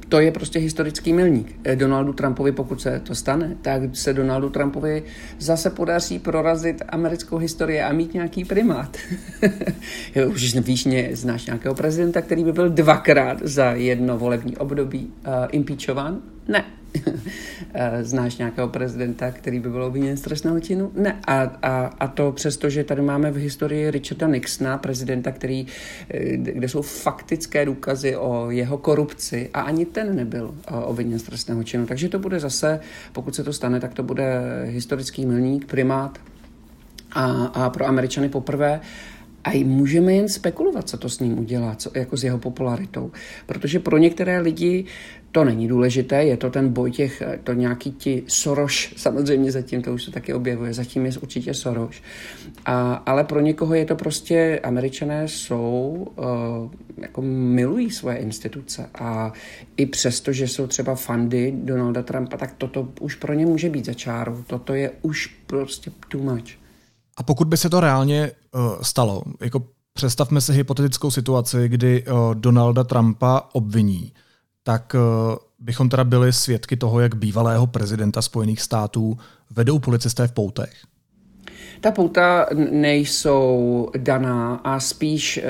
to 0.10 0.20
je 0.20 0.32
prostě 0.32 0.60
historický 0.60 1.14
milník. 1.14 1.56
Eh, 1.64 1.76
Donaldu 1.76 2.14
Trumpovi, 2.14 2.52
pokud 2.52 2.82
se 2.82 3.00
to 3.00 3.16
stane, 3.16 3.58
tak 3.62 3.82
se 3.94 4.14
Donaldu 4.14 4.50
Trumpovi 4.50 5.04
zase 5.40 5.70
podaří 5.70 6.20
prorazit 6.20 6.82
americkou 6.90 7.38
historii 7.38 7.82
a 7.82 7.94
mít 7.94 8.14
nějaký 8.14 8.46
primát. 8.46 8.98
Už 10.28 10.56
víš, 10.56 10.86
mě, 10.86 11.10
znáš 11.12 11.46
nějakého 11.46 11.76
prezidenta, 11.76 12.22
který 12.22 12.44
by 12.44 12.52
byl 12.52 12.70
dvakrát 12.70 13.38
za 13.42 13.72
jedno 13.72 14.18
volební 14.18 14.58
období 14.58 15.06
uh, 15.28 15.34
impeachován? 15.52 16.22
Ne. 16.48 16.66
Eh, 17.74 18.04
znáš 18.04 18.38
nějakého 18.38 18.68
prezidenta, 18.68 19.32
který 19.32 19.60
by 19.60 19.70
byl 19.70 19.84
obviněn 19.84 20.18
z 20.18 20.22
trestného 20.22 20.60
činu? 20.60 20.92
Ne. 20.96 21.20
A, 21.28 21.42
a, 21.42 21.86
a 22.00 22.08
to 22.08 22.32
přesto, 22.32 22.70
že 22.70 22.84
tady 22.84 23.02
máme 23.02 23.32
v 23.32 23.36
historii 23.36 23.92
Richarda 23.92 24.28
Nixona, 24.28 24.78
prezidenta, 24.78 25.32
který, 25.32 25.68
eh, 26.10 26.38
kde 26.38 26.70
jsou 26.70 26.82
faktické 26.82 27.66
důkazy 27.66 28.16
o 28.16 28.52
jeho 28.52 28.78
korupci 28.78 29.50
a 29.54 29.62
ani 29.62 29.86
ten 29.86 30.16
nebyl 30.16 30.56
eh, 30.68 30.74
obviněn 30.76 31.20
z 31.20 31.24
trestného 31.24 31.64
činu. 31.64 31.86
Takže 31.86 32.10
to 32.10 32.20
bude 32.20 32.40
zase, 32.40 32.80
pokud 33.12 33.36
se 33.36 33.44
to 33.44 33.54
stane, 33.54 33.80
tak 33.80 33.94
to 33.94 34.04
bude 34.04 34.42
historický 34.66 35.26
milník, 35.26 35.66
primát 35.66 36.20
a, 37.12 37.46
a 37.46 37.70
pro 37.70 37.86
Američany 37.86 38.30
poprvé. 38.30 38.82
A 39.54 39.64
můžeme 39.66 40.14
jen 40.14 40.30
spekulovat, 40.30 40.90
co 40.90 40.98
to 40.98 41.10
s 41.10 41.20
ním 41.20 41.40
udělá, 41.40 41.76
co, 41.76 41.92
jako 41.94 42.18
s 42.18 42.24
jeho 42.24 42.38
popularitou. 42.38 43.12
Protože 43.46 43.80
pro 43.80 43.98
některé 43.98 44.40
lidi 44.40 44.86
to 45.32 45.44
není 45.44 45.68
důležité, 45.68 46.24
je 46.24 46.38
to 46.38 46.50
ten 46.50 46.70
boj 46.70 46.92
těch, 46.92 47.24
to 47.44 47.54
nějaký 47.54 47.92
ti 47.92 48.24
Soroš, 48.28 48.94
samozřejmě 48.98 49.52
zatím 49.52 49.82
to 49.82 49.94
už 49.94 50.04
se 50.04 50.12
taky 50.12 50.34
objevuje, 50.34 50.74
zatím 50.74 51.06
je 51.06 51.12
určitě 51.22 51.54
Soroš. 51.54 52.04
A, 52.66 52.94
ale 52.94 53.24
pro 53.24 53.40
někoho 53.40 53.74
je 53.74 53.86
to 53.86 53.96
prostě, 53.96 54.60
američané 54.64 55.28
jsou, 55.28 56.08
uh, 56.16 56.26
jako 56.98 57.22
milují 57.22 57.92
svoje 57.92 58.18
instituce 58.18 58.90
a 59.00 59.34
i 59.78 59.86
přesto, 59.86 60.34
že 60.34 60.48
jsou 60.48 60.68
třeba 60.68 60.96
fandy 60.96 61.54
Donalda 61.56 62.04
Trumpa, 62.04 62.38
tak 62.38 62.54
toto 62.58 62.90
už 63.00 63.16
pro 63.16 63.34
ně 63.34 63.46
může 63.46 63.70
být 63.70 63.86
za 63.86 63.94
čáru. 63.94 64.44
Toto 64.48 64.74
je 64.74 64.92
už 65.02 65.28
prostě 65.48 65.92
too 66.08 66.22
much. 66.22 66.50
A 67.18 67.24
pokud 67.24 67.48
by 67.48 67.58
se 67.58 67.70
to 67.70 67.80
reálně 67.80 68.32
stalo, 68.82 69.22
jako 69.42 69.64
představme 69.94 70.42
si 70.42 70.54
hypotetickou 70.54 71.12
situaci, 71.12 71.70
kdy 71.70 72.06
uh, 72.06 72.36
Donalda 72.36 72.84
Trumpa 72.84 73.50
obviní, 73.54 74.14
tak 74.64 74.96
uh, 74.96 75.36
bychom 75.60 75.90
teda 75.90 76.04
byli 76.04 76.34
svědky 76.34 76.78
toho, 76.78 77.00
jak 77.00 77.16
bývalého 77.16 77.68
prezidenta 77.68 78.22
Spojených 78.22 78.62
států 78.62 79.18
vedou 79.52 79.80
policisté 79.80 80.28
v 80.28 80.32
poutech. 80.32 80.74
Ta 81.82 81.92
pouta 81.92 82.46
nejsou 82.72 83.90
daná 83.98 84.56
a 84.64 84.80
spíš, 84.80 85.38
eh, 85.38 85.44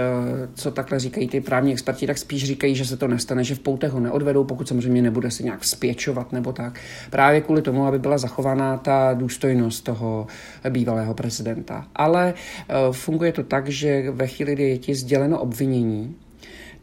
co 0.53 0.71
takhle 0.71 0.99
říkají 0.99 1.27
ty 1.27 1.41
právní 1.41 1.71
experti, 1.71 2.07
tak 2.07 2.17
spíš 2.17 2.45
říkají, 2.45 2.75
že 2.75 2.85
se 2.85 2.97
to 2.97 3.07
nestane, 3.07 3.43
že 3.43 3.55
v 3.55 3.59
poutech 3.59 3.91
ho 3.91 3.99
neodvedou, 3.99 4.43
pokud 4.43 4.67
samozřejmě 4.67 5.01
nebude 5.01 5.31
se 5.31 5.43
nějak 5.43 5.63
spěčovat 5.63 6.31
nebo 6.31 6.53
tak. 6.53 6.79
Právě 7.09 7.41
kvůli 7.41 7.61
tomu, 7.61 7.85
aby 7.85 7.99
byla 7.99 8.17
zachována 8.17 8.77
ta 8.77 9.13
důstojnost 9.13 9.83
toho 9.83 10.27
bývalého 10.69 11.13
prezidenta. 11.13 11.87
Ale 11.95 12.33
eh, 12.33 12.73
funguje 12.91 13.31
to 13.31 13.43
tak, 13.43 13.69
že 13.69 14.11
ve 14.11 14.27
chvíli, 14.27 14.53
kdy 14.53 14.63
je 14.63 14.77
ti 14.77 14.95
sděleno 14.95 15.39
obvinění, 15.39 16.15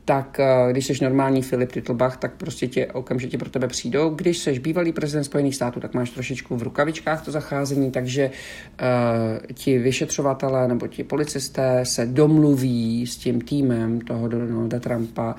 tak 0.05 0.41
eh, 0.41 0.73
když 0.73 0.87
jsi 0.87 1.05
normální 1.05 1.43
Filip 1.43 1.73
Titlbach, 1.73 2.17
tak 2.17 2.35
prostě 2.35 2.67
tě 2.67 2.87
okamžitě 2.87 3.39
pro 3.39 3.51
tebe 3.51 3.69
přijdou. 3.69 4.11
Když 4.11 4.39
jsi 4.39 4.59
bývalý 4.59 4.93
prezident 4.93 5.25
Spojených 5.25 5.55
států, 5.55 5.81
tak 5.81 5.95
máš 5.95 6.11
trošičku 6.11 6.57
v 6.57 6.63
rukavičkách 6.63 7.25
to 7.25 7.31
zacházení, 7.31 7.91
takže 7.91 8.31
uh, 8.31 9.55
ti 9.55 9.79
vyšetřovatelé 9.79 10.69
nebo 10.69 10.87
ti 10.87 11.05
policisté 11.05 11.81
se 11.85 12.07
domluví 12.07 13.07
s 13.07 13.17
tím 13.17 13.41
týmem 13.41 14.01
toho 14.01 14.29
Donalda 14.29 14.81
Trumpa, 14.81 15.35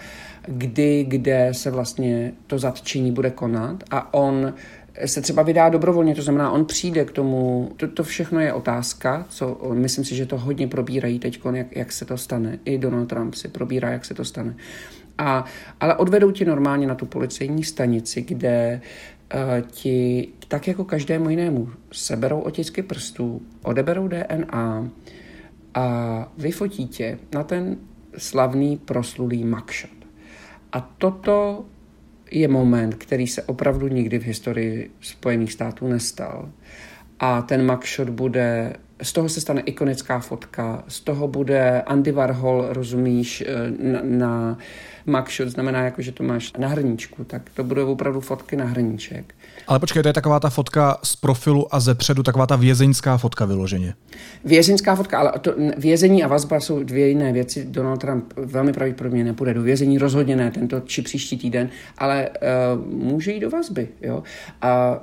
kdy, 0.48 1.06
kde 1.08 1.50
se 1.52 1.72
vlastně 1.72 2.34
to 2.48 2.60
zatčení 2.60 3.12
bude 3.12 3.30
konat 3.30 3.84
a 3.92 4.14
on 4.14 4.54
se 5.06 5.22
třeba 5.22 5.44
vydá 5.44 5.70
dobrovolně, 5.70 6.16
to 6.16 6.22
znamená, 6.22 6.52
on 6.52 6.66
přijde 6.66 7.06
k 7.06 7.12
tomu, 7.12 7.72
to, 7.78 7.88
to 7.88 8.04
všechno 8.04 8.40
je 8.40 8.54
otázka, 8.54 9.26
co 9.30 9.60
myslím 9.74 10.06
si, 10.06 10.16
že 10.16 10.26
to 10.26 10.38
hodně 10.38 10.68
probírají 10.68 11.20
teď, 11.20 11.42
jak, 11.54 11.76
jak 11.76 11.92
se 11.92 12.06
to 12.06 12.18
stane. 12.18 12.60
I 12.66 12.78
Donald 12.78 13.06
Trump 13.06 13.36
si 13.36 13.48
probírá, 13.48 13.90
jak 13.90 14.06
se 14.06 14.14
to 14.14 14.26
stane. 14.26 14.56
A, 15.18 15.46
ale 15.80 15.96
odvedou 15.96 16.32
ti 16.32 16.46
normálně 16.46 16.88
na 16.88 16.96
tu 16.96 17.06
policejní 17.06 17.64
stanici, 17.64 18.22
kde 18.22 18.82
uh, 19.34 19.68
ti, 19.68 20.28
tak 20.48 20.68
jako 20.68 20.84
každému 20.84 21.30
jinému, 21.30 21.70
seberou 21.92 22.40
otisky 22.40 22.84
prstů, 22.84 23.42
odeberou 23.64 24.08
DNA 24.08 24.90
a 25.74 26.32
vyfotí 26.38 26.88
tě 26.88 27.18
na 27.34 27.44
ten 27.44 27.78
slavný 28.18 28.78
proslulý 28.78 29.44
mugshot. 29.44 29.92
A 30.72 30.82
toto 30.98 31.66
je 32.36 32.48
moment, 32.48 32.96
který 32.96 33.28
se 33.28 33.44
opravdu 33.44 33.88
nikdy 33.88 34.20
v 34.20 34.24
historii 34.24 34.92
Spojených 35.02 35.54
států 35.54 35.88
nestal. 35.88 36.50
A 37.20 37.42
ten 37.42 37.72
mugshot 37.72 38.10
bude, 38.10 38.74
z 39.02 39.14
toho 39.14 39.30
se 39.30 39.42
stane 39.42 39.62
ikonická 39.62 40.20
fotka, 40.20 40.84
z 40.88 41.00
toho 41.00 41.28
bude 41.28 41.82
Andy 41.82 42.12
Warhol, 42.12 42.66
rozumíš, 42.70 43.42
eh, 43.48 43.72
na, 44.04 44.58
mugshot 45.06 45.50
znamená 45.50 45.84
jako, 45.84 46.02
že 46.02 46.12
to 46.12 46.24
máš 46.24 46.54
na 46.58 46.68
hrníčku, 46.68 47.24
tak 47.24 47.42
to 47.54 47.64
budou 47.64 47.92
opravdu 47.92 48.22
fotky 48.22 48.56
na 48.56 48.66
hrníček. 48.66 49.36
Ale 49.68 49.80
počkej, 49.80 50.04
to 50.04 50.10
je 50.10 50.14
taková 50.14 50.40
ta 50.40 50.50
fotka 50.50 50.98
z 51.04 51.16
profilu 51.16 51.76
a 51.76 51.80
ze 51.80 51.96
předu, 51.96 52.24
taková 52.24 52.46
ta 52.46 52.56
vězeňská 52.56 53.18
fotka 53.18 53.46
vyloženě. 53.46 53.94
Vězeňská 54.46 54.96
fotka, 54.96 55.20
ale 55.20 55.32
to, 55.42 55.54
vězení 55.78 56.24
a 56.24 56.28
vazba 56.28 56.60
jsou 56.60 56.84
dvě 56.84 57.08
jiné 57.08 57.34
věci. 57.34 57.66
Donald 57.66 57.98
Trump 57.98 58.34
velmi 58.38 58.74
pravděpodobně 58.74 59.24
nepůjde 59.24 59.54
do 59.54 59.62
vězení, 59.62 59.98
rozhodně 59.98 60.36
ne 60.36 60.52
tento 60.52 60.80
či 60.80 61.02
příští 61.02 61.38
týden, 61.38 61.70
ale 61.98 62.30
uh, 62.30 62.94
může 63.04 63.32
jít 63.32 63.40
do 63.40 63.50
vazby. 63.50 63.88
Jo? 64.02 64.24
A 64.62 65.02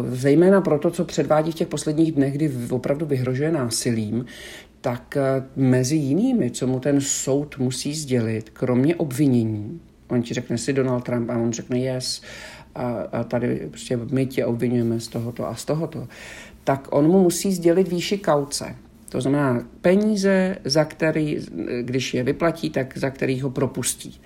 uh, 0.00 0.14
zejména 0.14 0.60
proto, 0.60 0.90
co 0.90 1.04
předvádí 1.04 1.52
v 1.52 1.54
těch 1.54 1.68
posledních 1.68 2.12
dnech, 2.12 2.32
kdy 2.32 2.52
opravdu 2.70 3.06
vyhrožuje 3.06 3.52
násilím, 3.52 4.26
tak 4.80 5.16
uh, 5.16 5.62
mezi 5.64 5.96
jinými, 5.96 6.50
co 6.50 6.66
mu 6.66 6.80
ten 6.80 7.00
soud 7.00 7.58
musí 7.58 7.94
sdělit, 7.94 8.50
kromě 8.50 8.96
obvinění, 8.96 9.80
on 10.08 10.22
ti 10.22 10.34
řekne 10.34 10.58
si 10.58 10.72
Donald 10.72 11.04
Trump. 11.04 11.30
A 11.30 11.38
on 11.38 11.52
řekne 11.52 11.78
yes, 11.78 12.22
a, 12.74 12.86
a 13.12 13.24
tady 13.24 13.56
prostě 13.56 13.96
my 13.96 14.26
tě 14.26 14.44
obvinujeme 14.44 15.00
z 15.00 15.08
tohoto 15.08 15.48
a 15.48 15.54
z 15.54 15.64
tohoto, 15.64 16.08
tak 16.64 16.88
on 16.90 17.06
mu 17.06 17.22
musí 17.22 17.52
sdělit 17.52 17.88
výši 17.88 18.18
kauce. 18.18 18.76
To 19.08 19.20
znamená 19.20 19.66
peníze, 19.80 20.56
za 20.64 20.84
který, 20.84 21.38
když 21.82 22.14
je 22.14 22.22
vyplatí, 22.22 22.70
tak 22.70 22.98
za 22.98 23.10
který 23.10 23.40
ho 23.40 23.50
propustí. 23.50 24.20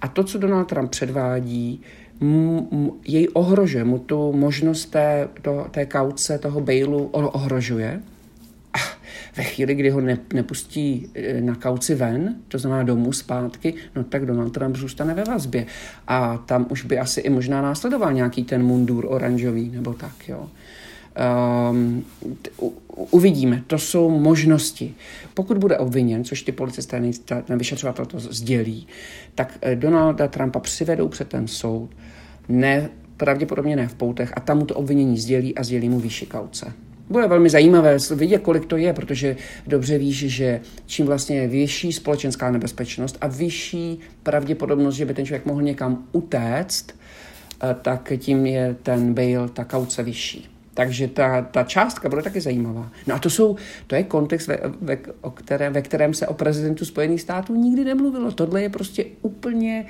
A 0.00 0.08
to, 0.08 0.24
co 0.24 0.38
Donald 0.38 0.64
Trump 0.64 0.90
předvádí, 0.90 1.80
jej 3.04 3.28
ohrožuje, 3.32 3.84
mu 3.84 3.98
tu 3.98 4.32
možnost 4.32 4.86
té, 4.86 5.28
to, 5.42 5.66
té 5.70 5.86
kauce, 5.86 6.38
toho 6.38 6.60
bailu 6.60 7.06
ohrožuje 7.12 8.02
ve 9.36 9.42
chvíli, 9.42 9.74
kdy 9.74 9.90
ho 9.90 10.00
ne, 10.00 10.18
nepustí 10.32 11.10
e, 11.14 11.40
na 11.40 11.54
kauci 11.54 11.94
ven, 11.94 12.36
to 12.48 12.58
znamená 12.58 12.82
domů 12.82 13.12
zpátky, 13.12 13.74
no 13.96 14.04
tak 14.04 14.26
Donald 14.26 14.50
Trump 14.50 14.76
zůstane 14.76 15.14
ve 15.14 15.24
vazbě. 15.24 15.66
A 16.06 16.36
tam 16.36 16.66
už 16.70 16.84
by 16.84 16.98
asi 16.98 17.20
i 17.20 17.30
možná 17.30 17.62
následoval 17.62 18.12
nějaký 18.12 18.44
ten 18.44 18.62
mundur 18.62 19.06
oranžový 19.08 19.70
nebo 19.70 19.94
tak, 19.94 20.28
jo. 20.28 20.50
Um, 21.70 22.04
uvidíme, 23.10 23.62
to 23.66 23.78
jsou 23.78 24.10
možnosti. 24.10 24.94
Pokud 25.34 25.58
bude 25.58 25.78
obviněn, 25.78 26.24
což 26.24 26.42
ty 26.42 26.52
policisté, 26.52 27.02
ten 27.44 27.58
vyšetřovatel 27.58 28.06
to 28.06 28.20
sdělí, 28.20 28.86
tak 29.34 29.58
e, 29.60 29.76
Donalda 29.76 30.28
Trumpa 30.28 30.60
přivedou 30.60 31.08
před 31.08 31.28
ten 31.28 31.48
soud, 31.48 31.90
ne, 32.48 32.90
pravděpodobně 33.16 33.76
ne 33.76 33.88
v 33.88 33.94
poutech, 33.94 34.32
a 34.36 34.40
tam 34.40 34.58
mu 34.58 34.66
to 34.66 34.74
obvinění 34.74 35.18
sdělí 35.18 35.54
a 35.54 35.64
sdělí 35.64 35.88
mu 35.88 36.00
výši 36.00 36.26
kauce. 36.26 36.72
Bude 37.10 37.26
velmi 37.26 37.50
zajímavé 37.50 37.96
vidět, 38.14 38.38
kolik 38.38 38.66
to 38.66 38.76
je, 38.76 38.92
protože 38.92 39.36
dobře 39.66 39.98
víš, 39.98 40.16
že 40.16 40.60
čím 40.86 41.06
vlastně 41.06 41.36
je 41.36 41.48
vyšší 41.48 41.92
společenská 41.92 42.50
nebezpečnost 42.50 43.18
a 43.20 43.26
vyšší 43.26 44.00
pravděpodobnost, 44.22 44.94
že 44.94 45.04
by 45.04 45.14
ten 45.14 45.26
člověk 45.26 45.46
mohl 45.46 45.62
někam 45.62 46.04
utéct, 46.12 46.86
eh, 47.62 47.76
tak 47.82 48.12
tím 48.18 48.46
je 48.46 48.76
ten 48.82 49.14
bail, 49.14 49.48
ta 49.48 49.64
kauce 49.64 50.02
vyšší. 50.02 50.48
Takže 50.74 51.08
ta, 51.08 51.42
ta 51.42 51.64
částka 51.64 52.08
bude 52.08 52.22
taky 52.22 52.40
zajímavá. 52.40 52.90
No 53.06 53.14
a 53.14 53.18
to, 53.18 53.30
jsou, 53.30 53.56
to 53.86 53.94
je 53.94 54.02
kontext, 54.02 54.48
ve, 54.48 54.60
ve, 54.80 54.98
o 55.20 55.30
které, 55.30 55.70
ve 55.70 55.82
kterém 55.82 56.14
se 56.14 56.26
o 56.26 56.34
prezidentu 56.34 56.84
Spojených 56.84 57.20
států 57.20 57.54
nikdy 57.54 57.84
nemluvilo. 57.84 58.32
Tohle 58.32 58.62
je 58.62 58.68
prostě 58.68 59.04
úplně 59.22 59.86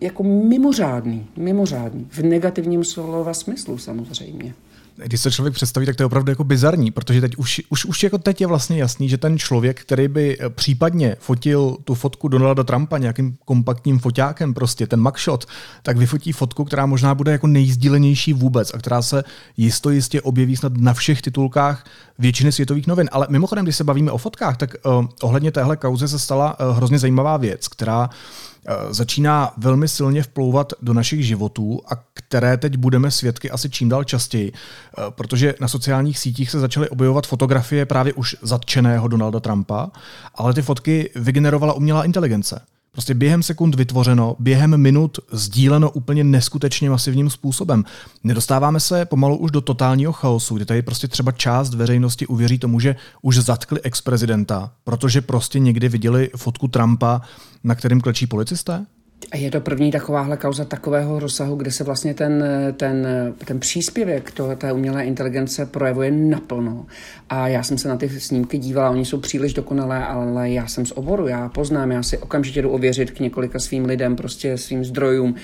jako 0.00 0.22
mimořádný, 0.22 1.26
mimořádný, 1.36 2.06
v 2.10 2.22
negativním 2.22 2.84
slova 2.84 3.34
smyslu 3.34 3.78
samozřejmě 3.78 4.54
když 4.96 5.20
se 5.20 5.30
člověk 5.30 5.54
představí, 5.54 5.86
tak 5.86 5.96
to 5.96 6.02
je 6.02 6.06
opravdu 6.06 6.30
jako 6.30 6.44
bizarní, 6.44 6.90
protože 6.90 7.20
teď 7.20 7.36
už, 7.36 7.62
už, 7.68 7.84
už 7.84 8.02
jako 8.02 8.18
teď 8.18 8.40
je 8.40 8.46
vlastně 8.46 8.78
jasný, 8.78 9.08
že 9.08 9.18
ten 9.18 9.38
člověk, 9.38 9.80
který 9.80 10.08
by 10.08 10.38
eh, 10.40 10.50
případně 10.50 11.16
fotil 11.20 11.76
tu 11.84 11.94
fotku 11.94 12.28
Donalda 12.28 12.64
Trumpa 12.64 12.98
nějakým 12.98 13.36
kompaktním 13.44 13.98
foťákem, 13.98 14.54
prostě 14.54 14.86
ten 14.86 15.02
mugshot, 15.02 15.44
tak 15.82 15.96
vyfotí 15.96 16.32
fotku, 16.32 16.64
která 16.64 16.86
možná 16.86 17.14
bude 17.14 17.32
jako 17.32 17.46
nejzdílenější 17.46 18.32
vůbec 18.32 18.74
a 18.74 18.78
která 18.78 19.02
se 19.02 19.24
jisto 19.56 19.90
jistě 19.90 20.22
objeví 20.22 20.56
snad 20.56 20.76
na 20.76 20.94
všech 20.94 21.22
titulkách 21.22 21.84
většiny 22.18 22.52
světových 22.52 22.86
novin. 22.86 23.08
Ale 23.12 23.26
mimochodem, 23.30 23.64
když 23.64 23.76
se 23.76 23.84
bavíme 23.84 24.10
o 24.10 24.18
fotkách, 24.18 24.56
tak 24.56 24.74
uh, 24.84 25.06
ohledně 25.22 25.52
téhle 25.52 25.76
kauze 25.76 26.08
se 26.08 26.18
stala 26.18 26.60
uh, 26.60 26.76
hrozně 26.76 26.98
zajímavá 26.98 27.36
věc, 27.36 27.68
která 27.68 28.10
Eh, 28.10 28.53
začíná 28.90 29.52
velmi 29.56 29.88
silně 29.88 30.22
vplouvat 30.22 30.72
do 30.82 30.94
našich 30.94 31.26
životů 31.26 31.80
a 31.88 32.04
které 32.14 32.56
teď 32.56 32.76
budeme 32.76 33.10
svědky 33.10 33.50
asi 33.50 33.70
čím 33.70 33.88
dál 33.88 34.04
častěji, 34.04 34.52
eh, 34.52 35.02
protože 35.10 35.54
na 35.60 35.68
sociálních 35.68 36.18
sítích 36.18 36.50
se 36.50 36.60
začaly 36.60 36.88
objevovat 36.88 37.26
fotografie 37.26 37.86
právě 37.86 38.12
už 38.12 38.36
zatčeného 38.42 39.08
Donalda 39.08 39.40
Trumpa, 39.40 39.90
ale 40.34 40.54
ty 40.54 40.62
fotky 40.62 41.10
vygenerovala 41.16 41.72
umělá 41.72 42.04
inteligence. 42.04 42.60
Prostě 42.94 43.14
během 43.14 43.42
sekund 43.42 43.74
vytvořeno, 43.74 44.36
během 44.38 44.76
minut 44.76 45.18
sdíleno 45.32 45.90
úplně 45.90 46.24
neskutečně 46.24 46.90
masivním 46.90 47.30
způsobem. 47.30 47.84
Nedostáváme 48.24 48.80
se 48.80 49.04
pomalu 49.04 49.36
už 49.36 49.50
do 49.50 49.60
totálního 49.60 50.12
chaosu, 50.12 50.54
kdy 50.54 50.64
tady 50.64 50.82
prostě 50.82 51.08
třeba 51.08 51.32
část 51.32 51.74
veřejnosti 51.74 52.26
uvěří 52.26 52.58
tomu, 52.58 52.80
že 52.80 52.96
už 53.22 53.38
zatkli 53.38 53.80
ex-prezidenta, 53.82 54.72
protože 54.84 55.20
prostě 55.20 55.58
někdy 55.58 55.88
viděli 55.88 56.30
fotku 56.36 56.68
Trumpa, 56.68 57.20
na 57.64 57.74
kterým 57.74 58.00
klečí 58.00 58.26
policisté? 58.26 58.86
Je 59.34 59.50
to 59.50 59.60
první 59.60 59.90
takováhle 59.90 60.36
kauza 60.36 60.64
takového 60.64 61.18
rozsahu, 61.18 61.56
kde 61.56 61.70
se 61.70 61.84
vlastně 61.84 62.14
ten, 62.14 62.44
ten, 62.76 63.06
ten 63.44 63.60
příspěvek 63.60 64.30
toho, 64.30 64.56
té 64.56 64.72
umělé 64.72 65.04
inteligence 65.04 65.66
projevuje 65.66 66.10
naplno. 66.10 66.86
A 67.28 67.48
já 67.48 67.62
jsem 67.62 67.78
se 67.78 67.88
na 67.88 67.96
ty 67.96 68.08
snímky 68.08 68.58
dívala, 68.58 68.90
oni 68.90 69.04
jsou 69.04 69.20
příliš 69.20 69.54
dokonalé, 69.54 70.06
ale 70.06 70.50
já 70.50 70.66
jsem 70.66 70.86
z 70.86 70.92
oboru, 70.92 71.28
já 71.28 71.48
poznám, 71.48 71.92
já 71.92 72.02
si 72.02 72.18
okamžitě 72.18 72.62
jdu 72.62 72.70
ověřit 72.70 73.10
k 73.10 73.20
několika 73.20 73.58
svým 73.58 73.84
lidem, 73.84 74.16
prostě 74.16 74.58
svým 74.58 74.84
zdrojům, 74.84 75.34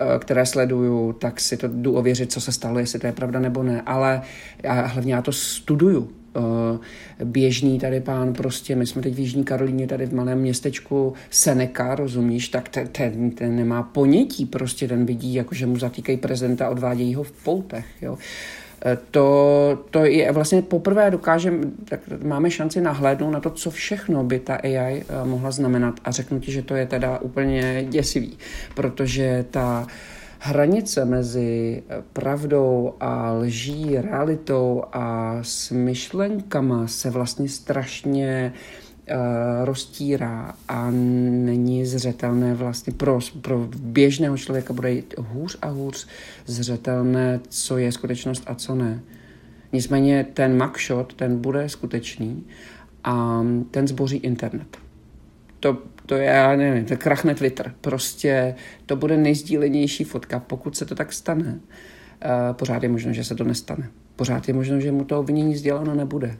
eh, 0.00 0.18
které 0.18 0.46
sleduju, 0.46 1.12
tak 1.12 1.40
si 1.40 1.56
to 1.56 1.68
jdu 1.68 1.94
ověřit, 1.94 2.32
co 2.32 2.40
se 2.40 2.52
stalo, 2.52 2.78
jestli 2.78 2.98
to 2.98 3.06
je 3.06 3.12
pravda 3.12 3.40
nebo 3.40 3.62
ne. 3.62 3.82
Ale 3.86 4.22
já, 4.62 4.72
hlavně 4.72 5.14
já 5.14 5.22
to 5.22 5.32
studuju 5.32 6.08
běžný 7.24 7.78
tady 7.78 8.00
pán 8.00 8.32
prostě, 8.32 8.76
my 8.76 8.86
jsme 8.86 9.02
teď 9.02 9.14
v 9.14 9.18
Jižní 9.18 9.44
Karolíně, 9.44 9.86
tady 9.86 10.06
v 10.06 10.14
malém 10.14 10.38
městečku 10.38 11.12
Seneca, 11.30 11.94
rozumíš, 11.94 12.48
tak 12.48 12.68
ten, 12.68 12.88
ten, 12.88 13.30
ten 13.30 13.56
nemá 13.56 13.82
ponětí, 13.82 14.46
prostě 14.46 14.88
ten 14.88 15.06
vidí, 15.06 15.34
jako 15.34 15.54
že 15.54 15.66
mu 15.66 15.78
zatýkají 15.78 16.18
prezidenta 16.18 16.70
odvádějí 16.70 17.14
ho 17.14 17.22
v 17.22 17.32
poutech, 17.32 17.86
jo. 18.02 18.18
Eh, 18.84 18.98
to, 19.10 19.84
to 19.90 20.04
je 20.04 20.32
vlastně 20.32 20.62
poprvé 20.62 21.10
dokážeme, 21.10 21.58
tak 21.84 22.00
máme 22.22 22.50
šanci 22.50 22.80
nahlédnout 22.80 23.30
na 23.30 23.40
to, 23.40 23.50
co 23.50 23.70
všechno 23.70 24.24
by 24.24 24.38
ta 24.38 24.54
AI 24.54 24.70
eh, 24.74 25.04
mohla 25.24 25.50
znamenat 25.50 25.94
a 26.04 26.10
řeknu 26.10 26.40
ti, 26.40 26.52
že 26.52 26.62
to 26.62 26.76
je 26.76 26.86
teda 26.86 27.18
úplně 27.18 27.84
děsivý, 27.88 28.38
protože 28.74 29.44
ta 29.50 29.80
uh, 29.82 29.88
hranice 30.38 31.04
mezi 31.04 31.82
pravdou 32.12 32.94
a 33.00 33.32
lží, 33.32 33.96
realitou 33.96 34.82
a 34.92 35.38
smyšlenkama 35.42 36.86
se 36.86 37.10
vlastně 37.10 37.48
strašně 37.48 38.52
uh, 39.10 39.16
roztírá 39.64 40.54
a 40.68 40.90
není 40.90 41.86
zřetelné 41.86 42.54
vlastně 42.54 42.92
pro, 42.92 43.18
pro 43.40 43.68
běžného 43.76 44.36
člověka 44.38 44.72
bude 44.72 45.02
hůř 45.18 45.58
a 45.62 45.68
hůř 45.68 46.06
zřetelné, 46.46 47.40
co 47.48 47.78
je 47.78 47.92
skutečnost 47.92 48.42
a 48.46 48.54
co 48.54 48.74
ne. 48.74 49.00
Nicméně 49.72 50.26
ten 50.34 50.62
mugshot, 50.64 51.14
ten 51.14 51.38
bude 51.40 51.68
skutečný 51.68 52.46
a 53.04 53.44
ten 53.70 53.88
zboří 53.88 54.16
internet. 54.16 54.78
To 55.60 55.78
to 56.08 56.14
je, 56.14 56.24
já 56.24 56.56
nevím, 56.56 56.84
to 56.84 56.96
krachne 56.96 57.34
Twitter. 57.34 57.74
Prostě 57.80 58.54
to 58.86 58.96
bude 58.96 59.16
nejsdílenější 59.16 60.04
fotka, 60.04 60.40
pokud 60.40 60.76
se 60.76 60.86
to 60.86 60.94
tak 60.94 61.12
stane. 61.12 61.60
Uh, 62.24 62.56
pořád 62.56 62.82
je 62.82 62.88
možno, 62.88 63.12
že 63.12 63.24
se 63.24 63.34
to 63.34 63.44
nestane. 63.44 63.90
Pořád 64.16 64.48
je 64.48 64.54
možno, 64.54 64.80
že 64.80 64.92
mu 64.92 65.04
to 65.04 65.20
obvinění 65.20 65.56
sděleno 65.56 65.94
nebude. 65.94 66.36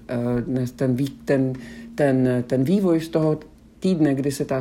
Uh, 0.57 0.67
ten, 0.77 0.97
ten, 1.25 1.53
ten, 1.95 2.45
ten 2.47 2.65
vývoj 2.65 3.01
z 3.01 3.09
toho 3.09 3.41
týdne, 3.81 4.15
kdy 4.15 4.31
se 4.31 4.45
ta 4.45 4.61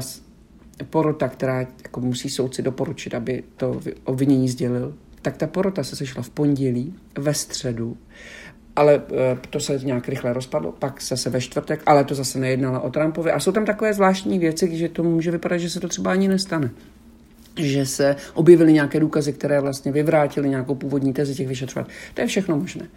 porota, 0.90 1.28
která 1.28 1.60
jako 1.60 2.02
musí 2.02 2.30
soudci 2.30 2.62
doporučit, 2.62 3.14
aby 3.14 3.44
to 3.58 3.82
obvinění 4.04 4.50
sdělil, 4.50 4.94
tak 5.22 5.38
ta 5.38 5.48
porota 5.48 5.84
se 5.84 5.96
sešla 5.96 6.22
v 6.22 6.30
pondělí, 6.30 6.94
ve 7.18 7.34
středu 7.34 7.98
ale 8.78 9.02
eh, 9.12 9.38
to 9.50 9.60
se 9.60 9.80
nějak 9.84 10.10
rychle 10.10 10.34
rozpadlo, 10.34 10.72
pak 10.72 11.02
zase 11.02 11.30
ve 11.30 11.42
čtvrtek, 11.42 11.82
ale 11.86 12.04
to 12.04 12.16
zase 12.16 12.40
nejednalo 12.40 12.82
o 12.82 12.90
Trumpovi. 12.90 13.32
A 13.32 13.40
jsou 13.40 13.52
tam 13.52 13.66
takové 13.66 13.94
zvláštní 13.94 14.40
věci, 14.40 14.78
že 14.78 14.90
to 14.90 15.04
může 15.04 15.32
vypadat, 15.32 15.58
že 15.58 15.70
se 15.70 15.80
to 15.80 15.88
třeba 15.88 16.12
ani 16.12 16.28
nestane 16.28 16.70
že 17.60 17.86
se 17.86 18.16
objevily 18.34 18.74
nějaké 18.74 19.00
důkazy, 19.00 19.34
které 19.34 19.62
vlastně 19.62 19.92
vyvrátily 19.92 20.50
nějakou 20.50 20.76
původní 20.76 21.14
tezi 21.14 21.36
těch 21.36 21.48
vyšetřovat. 21.48 21.88
To 22.14 22.22
je 22.22 22.28
všechno 22.28 22.58
možné. 22.58 22.88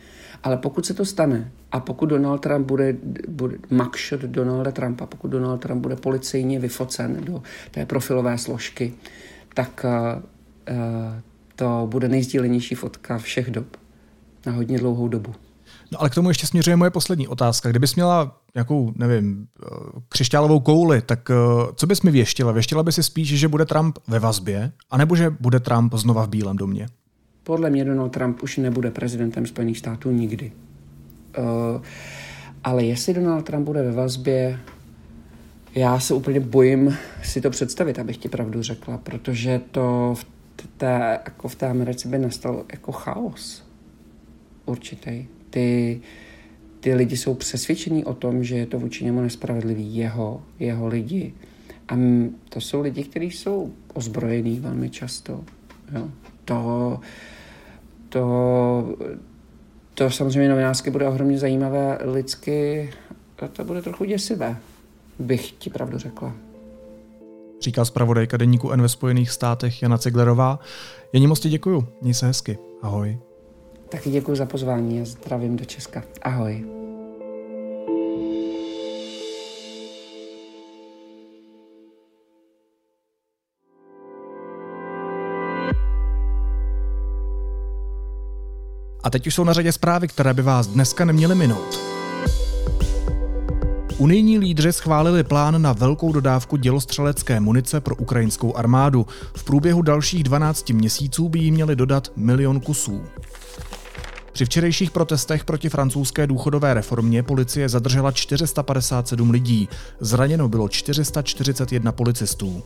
Ale 0.42 0.56
pokud 0.56 0.86
se 0.86 0.94
to 0.94 1.04
stane 1.04 1.50
a 1.72 1.80
pokud 1.80 2.06
Donald 2.06 2.38
Trump 2.38 2.66
bude, 2.66 2.96
bude 3.28 3.56
mugshot 3.70 4.20
Donalda 4.20 4.70
Trumpa, 4.70 5.06
pokud 5.06 5.28
Donald 5.28 5.58
Trump 5.58 5.82
bude 5.82 5.96
policejně 5.96 6.60
vyfocen 6.60 7.24
do 7.24 7.42
té 7.70 7.86
profilové 7.86 8.38
složky, 8.38 8.94
tak 9.54 9.84
uh, 9.84 10.76
to 11.56 11.86
bude 11.90 12.08
nejsdílenější 12.08 12.74
fotka 12.74 13.18
všech 13.18 13.50
dob 13.50 13.76
na 14.46 14.52
hodně 14.52 14.78
dlouhou 14.78 15.08
dobu. 15.08 15.34
No 15.92 16.00
ale 16.00 16.10
k 16.10 16.14
tomu 16.14 16.28
ještě 16.28 16.46
směřuje 16.46 16.76
moje 16.76 16.90
poslední 16.90 17.28
otázka. 17.28 17.70
Kdybys 17.70 17.94
měla 17.94 18.40
nějakou, 18.54 18.92
nevím, 18.96 19.46
eh, 19.62 19.66
křišťálovou 20.08 20.60
kouli, 20.60 21.02
tak 21.02 21.30
eh, 21.30 21.34
co 21.74 21.86
bys 21.86 22.02
mi 22.02 22.10
věštila? 22.10 22.52
Věštila 22.52 22.82
by 22.82 22.92
si 22.92 23.02
spíš, 23.02 23.28
že 23.28 23.48
bude 23.48 23.66
Trump 23.66 23.98
ve 24.08 24.18
vazbě, 24.18 24.72
anebo 24.90 25.16
že 25.16 25.30
bude 25.30 25.60
Trump 25.60 25.94
znova 25.94 26.26
v 26.26 26.28
Bílém 26.28 26.56
domě? 26.56 26.86
Podle 27.42 27.70
mě 27.70 27.84
Donald 27.84 28.08
Trump 28.08 28.42
už 28.42 28.56
nebude 28.56 28.90
prezidentem 28.90 29.46
Spojených 29.46 29.78
států 29.78 30.10
nikdy. 30.10 30.52
Uh, 31.38 31.82
ale 32.64 32.84
jestli 32.84 33.14
Donald 33.14 33.42
Trump 33.42 33.66
bude 33.66 33.82
ve 33.82 33.92
vazbě, 33.92 34.60
já 35.74 36.00
se 36.00 36.14
úplně 36.14 36.40
bojím 36.40 36.96
si 37.22 37.40
to 37.40 37.50
představit, 37.50 37.98
abych 37.98 38.16
ti 38.16 38.28
pravdu 38.28 38.62
řekla, 38.62 38.98
protože 38.98 39.60
to 39.70 40.14
v 40.16 40.26
té, 40.76 41.20
jako 41.24 41.48
v 41.48 41.54
té 41.54 41.68
Americe 41.68 42.08
by 42.08 42.18
nastal 42.18 42.64
jako 42.72 42.92
chaos 42.92 43.64
určitý 44.66 45.26
ty, 45.50 46.00
ty 46.80 46.94
lidi 46.94 47.16
jsou 47.16 47.34
přesvědčení 47.34 48.04
o 48.04 48.14
tom, 48.14 48.44
že 48.44 48.56
je 48.56 48.66
to 48.66 48.78
vůči 48.78 49.04
němu 49.04 49.20
nespravedlivý, 49.20 49.96
jeho, 49.96 50.42
jeho 50.58 50.86
lidi. 50.86 51.34
A 51.88 51.98
to 52.48 52.60
jsou 52.60 52.80
lidi, 52.80 53.04
kteří 53.04 53.30
jsou 53.30 53.72
ozbrojení 53.94 54.60
velmi 54.60 54.90
často. 54.90 55.44
Jo. 55.94 56.08
To, 56.44 57.00
to, 58.08 58.96
to 59.94 60.10
samozřejmě 60.10 60.48
novinářsky 60.48 60.90
bude 60.90 61.08
ohromně 61.08 61.38
zajímavé, 61.38 61.98
lidsky 62.12 62.90
to 63.48 63.64
bude 63.64 63.82
trochu 63.82 64.04
děsivé, 64.04 64.56
bych 65.18 65.52
ti 65.52 65.70
pravdu 65.70 65.98
řekla. 65.98 66.34
Říká 67.62 67.84
zpravodajka 67.84 68.36
deníku 68.36 68.70
N 68.70 68.82
ve 68.82 68.88
Spojených 68.88 69.30
státech 69.30 69.82
Jana 69.82 69.98
Ceglerová. 69.98 70.58
Jení 71.12 71.26
moc 71.26 71.46
děkuju, 71.46 71.88
měj 72.02 72.14
se 72.14 72.26
hezky. 72.26 72.58
Ahoj. 72.82 73.29
Taky 73.90 74.10
děkuji 74.10 74.36
za 74.36 74.46
pozvání 74.46 75.00
a 75.00 75.04
zdravím 75.04 75.56
do 75.56 75.64
Česka. 75.64 76.02
Ahoj. 76.22 76.64
A 89.02 89.10
teď 89.10 89.26
už 89.26 89.34
jsou 89.34 89.44
na 89.44 89.52
řadě 89.52 89.72
zprávy, 89.72 90.08
které 90.08 90.34
by 90.34 90.42
vás 90.42 90.66
dneska 90.66 91.04
neměly 91.04 91.34
minout. 91.34 91.80
Unijní 93.98 94.38
lídři 94.38 94.72
schválili 94.72 95.24
plán 95.24 95.62
na 95.62 95.72
velkou 95.72 96.12
dodávku 96.12 96.56
dělostřelecké 96.56 97.40
munice 97.40 97.80
pro 97.80 97.96
ukrajinskou 97.96 98.56
armádu. 98.56 99.06
V 99.36 99.44
průběhu 99.44 99.82
dalších 99.82 100.24
12 100.24 100.70
měsíců 100.70 101.28
by 101.28 101.38
jí 101.38 101.50
měli 101.50 101.76
dodat 101.76 102.12
milion 102.16 102.60
kusů. 102.60 103.02
Při 104.40 104.44
včerejších 104.44 104.90
protestech 104.90 105.44
proti 105.44 105.68
francouzské 105.68 106.26
důchodové 106.26 106.74
reformě 106.74 107.22
policie 107.22 107.68
zadržela 107.68 108.12
457 108.12 109.30
lidí. 109.30 109.68
Zraněno 110.00 110.48
bylo 110.48 110.68
441 110.68 111.92
policistů. 111.92 112.62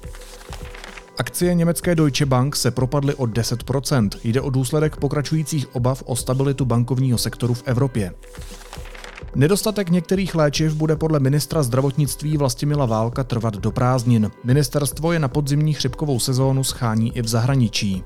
Akcie 1.18 1.54
německé 1.54 1.94
Deutsche 1.94 2.26
Bank 2.26 2.56
se 2.56 2.70
propadly 2.70 3.14
o 3.14 3.24
10%. 3.24 4.08
Jde 4.24 4.40
o 4.40 4.50
důsledek 4.50 4.96
pokračujících 4.96 5.76
obav 5.76 6.02
o 6.06 6.16
stabilitu 6.16 6.64
bankovního 6.64 7.18
sektoru 7.18 7.54
v 7.54 7.62
Evropě. 7.66 8.12
Nedostatek 9.34 9.90
některých 9.90 10.34
léčiv 10.34 10.74
bude 10.74 10.96
podle 10.96 11.20
ministra 11.20 11.62
zdravotnictví 11.62 12.36
Vlastimila 12.36 12.86
Válka 12.86 13.24
trvat 13.24 13.54
do 13.54 13.70
prázdnin. 13.70 14.30
Ministerstvo 14.44 15.12
je 15.12 15.18
na 15.18 15.28
podzimní 15.28 15.72
chřipkovou 15.72 16.20
sezónu 16.20 16.64
schání 16.64 17.16
i 17.16 17.22
v 17.22 17.28
zahraničí. 17.28 18.04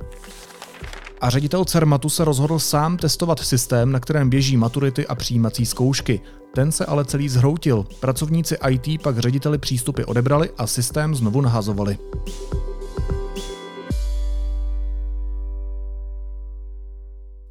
A 1.20 1.30
ředitel 1.30 1.64
CERMATu 1.64 2.08
se 2.08 2.24
rozhodl 2.24 2.58
sám 2.58 2.96
testovat 2.96 3.38
systém, 3.38 3.92
na 3.92 4.00
kterém 4.00 4.30
běží 4.30 4.56
maturity 4.56 5.06
a 5.06 5.14
přijímací 5.14 5.66
zkoušky. 5.66 6.20
Ten 6.54 6.72
se 6.72 6.86
ale 6.86 7.04
celý 7.04 7.28
zhroutil. 7.28 7.86
Pracovníci 8.00 8.56
IT 8.70 9.02
pak 9.02 9.18
řediteli 9.18 9.58
přístupy 9.58 10.02
odebrali 10.02 10.50
a 10.58 10.66
systém 10.66 11.14
znovu 11.14 11.40
nahazovali. 11.40 11.98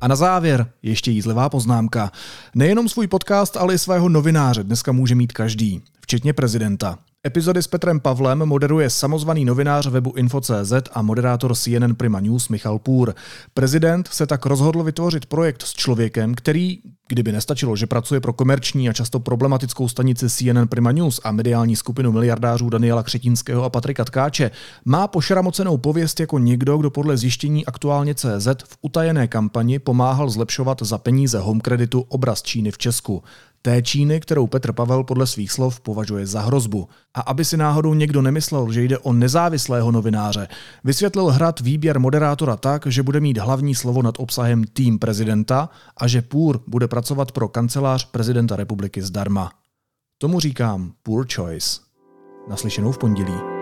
A 0.01 0.07
na 0.07 0.15
závěr 0.15 0.71
ještě 0.81 1.11
jízlivá 1.11 1.49
poznámka. 1.49 2.11
Nejenom 2.55 2.89
svůj 2.89 3.07
podcast, 3.07 3.57
ale 3.57 3.73
i 3.73 3.77
svého 3.77 4.09
novináře 4.09 4.63
dneska 4.63 4.91
může 4.91 5.15
mít 5.15 5.31
každý, 5.31 5.83
včetně 6.01 6.33
prezidenta. 6.33 6.97
Epizody 7.27 7.63
s 7.63 7.67
Petrem 7.67 7.99
Pavlem 7.99 8.39
moderuje 8.39 8.89
samozvaný 8.89 9.45
novinář 9.45 9.87
webu 9.87 10.13
Info.cz 10.17 10.73
a 10.93 11.01
moderátor 11.01 11.55
CNN 11.55 11.95
Prima 11.95 12.19
News 12.19 12.49
Michal 12.49 12.79
Půr. 12.79 13.13
Prezident 13.53 14.07
se 14.07 14.27
tak 14.27 14.45
rozhodl 14.45 14.83
vytvořit 14.83 15.25
projekt 15.25 15.61
s 15.63 15.73
člověkem, 15.73 16.35
který, 16.35 16.79
kdyby 17.07 17.31
nestačilo, 17.31 17.75
že 17.75 17.87
pracuje 17.87 18.21
pro 18.21 18.33
komerční 18.33 18.89
a 18.89 18.93
často 18.93 19.19
problematickou 19.19 19.87
stanici 19.87 20.29
CNN 20.29 20.67
Prima 20.67 20.91
News 20.91 21.19
a 21.23 21.31
mediální 21.31 21.75
skupinu 21.75 22.11
miliardářů 22.11 22.69
Daniela 22.69 23.03
Křetínského 23.03 23.63
a 23.63 23.69
Patrika 23.69 24.05
Tkáče, 24.05 24.51
má 24.85 25.07
pošramocenou 25.07 25.77
pověst 25.77 26.19
jako 26.19 26.39
někdo, 26.39 26.77
kdo 26.77 26.89
podle 26.89 27.17
zjištění 27.17 27.65
aktuálně 27.65 28.15
CZ 28.15 28.47
v 28.67 28.77
utajené 28.81 29.27
kampani 29.27 29.79
pomáhal 29.79 30.29
zlepšovat 30.29 30.81
za 30.81 30.97
peníze 30.97 31.39
home 31.39 31.61
kreditu 31.61 32.05
obraz 32.09 32.41
Číny 32.41 32.71
v 32.71 32.77
Česku. 32.77 33.23
Té 33.61 33.81
Číny, 33.81 34.19
kterou 34.19 34.47
Petr 34.47 34.71
Pavel 34.71 35.03
podle 35.03 35.27
svých 35.27 35.51
slov 35.51 35.79
považuje 35.79 36.27
za 36.27 36.41
hrozbu. 36.41 36.87
A 37.17 37.21
aby 37.21 37.45
si 37.45 37.57
náhodou 37.57 37.93
někdo 37.93 38.21
nemyslel, 38.21 38.71
že 38.71 38.83
jde 38.83 38.97
o 38.97 39.13
nezávislého 39.13 39.91
novináře, 39.91 40.47
vysvětlil 40.83 41.25
hrad 41.25 41.59
výběr 41.59 41.99
moderátora 41.99 42.57
tak, 42.57 42.87
že 42.87 43.03
bude 43.03 43.19
mít 43.19 43.37
hlavní 43.37 43.75
slovo 43.75 44.01
nad 44.01 44.15
obsahem 44.17 44.63
tým 44.63 44.99
prezidenta 44.99 45.69
a 45.97 46.07
že 46.07 46.21
Půr 46.21 46.59
bude 46.67 46.87
pracovat 46.87 47.31
pro 47.31 47.47
kancelář 47.47 48.05
prezidenta 48.05 48.55
republiky 48.55 49.01
zdarma. 49.01 49.51
Tomu 50.17 50.39
říkám 50.39 50.91
poor 51.03 51.27
choice. 51.35 51.81
Naslyšenou 52.49 52.91
v 52.91 52.97
pondělí. 52.97 53.56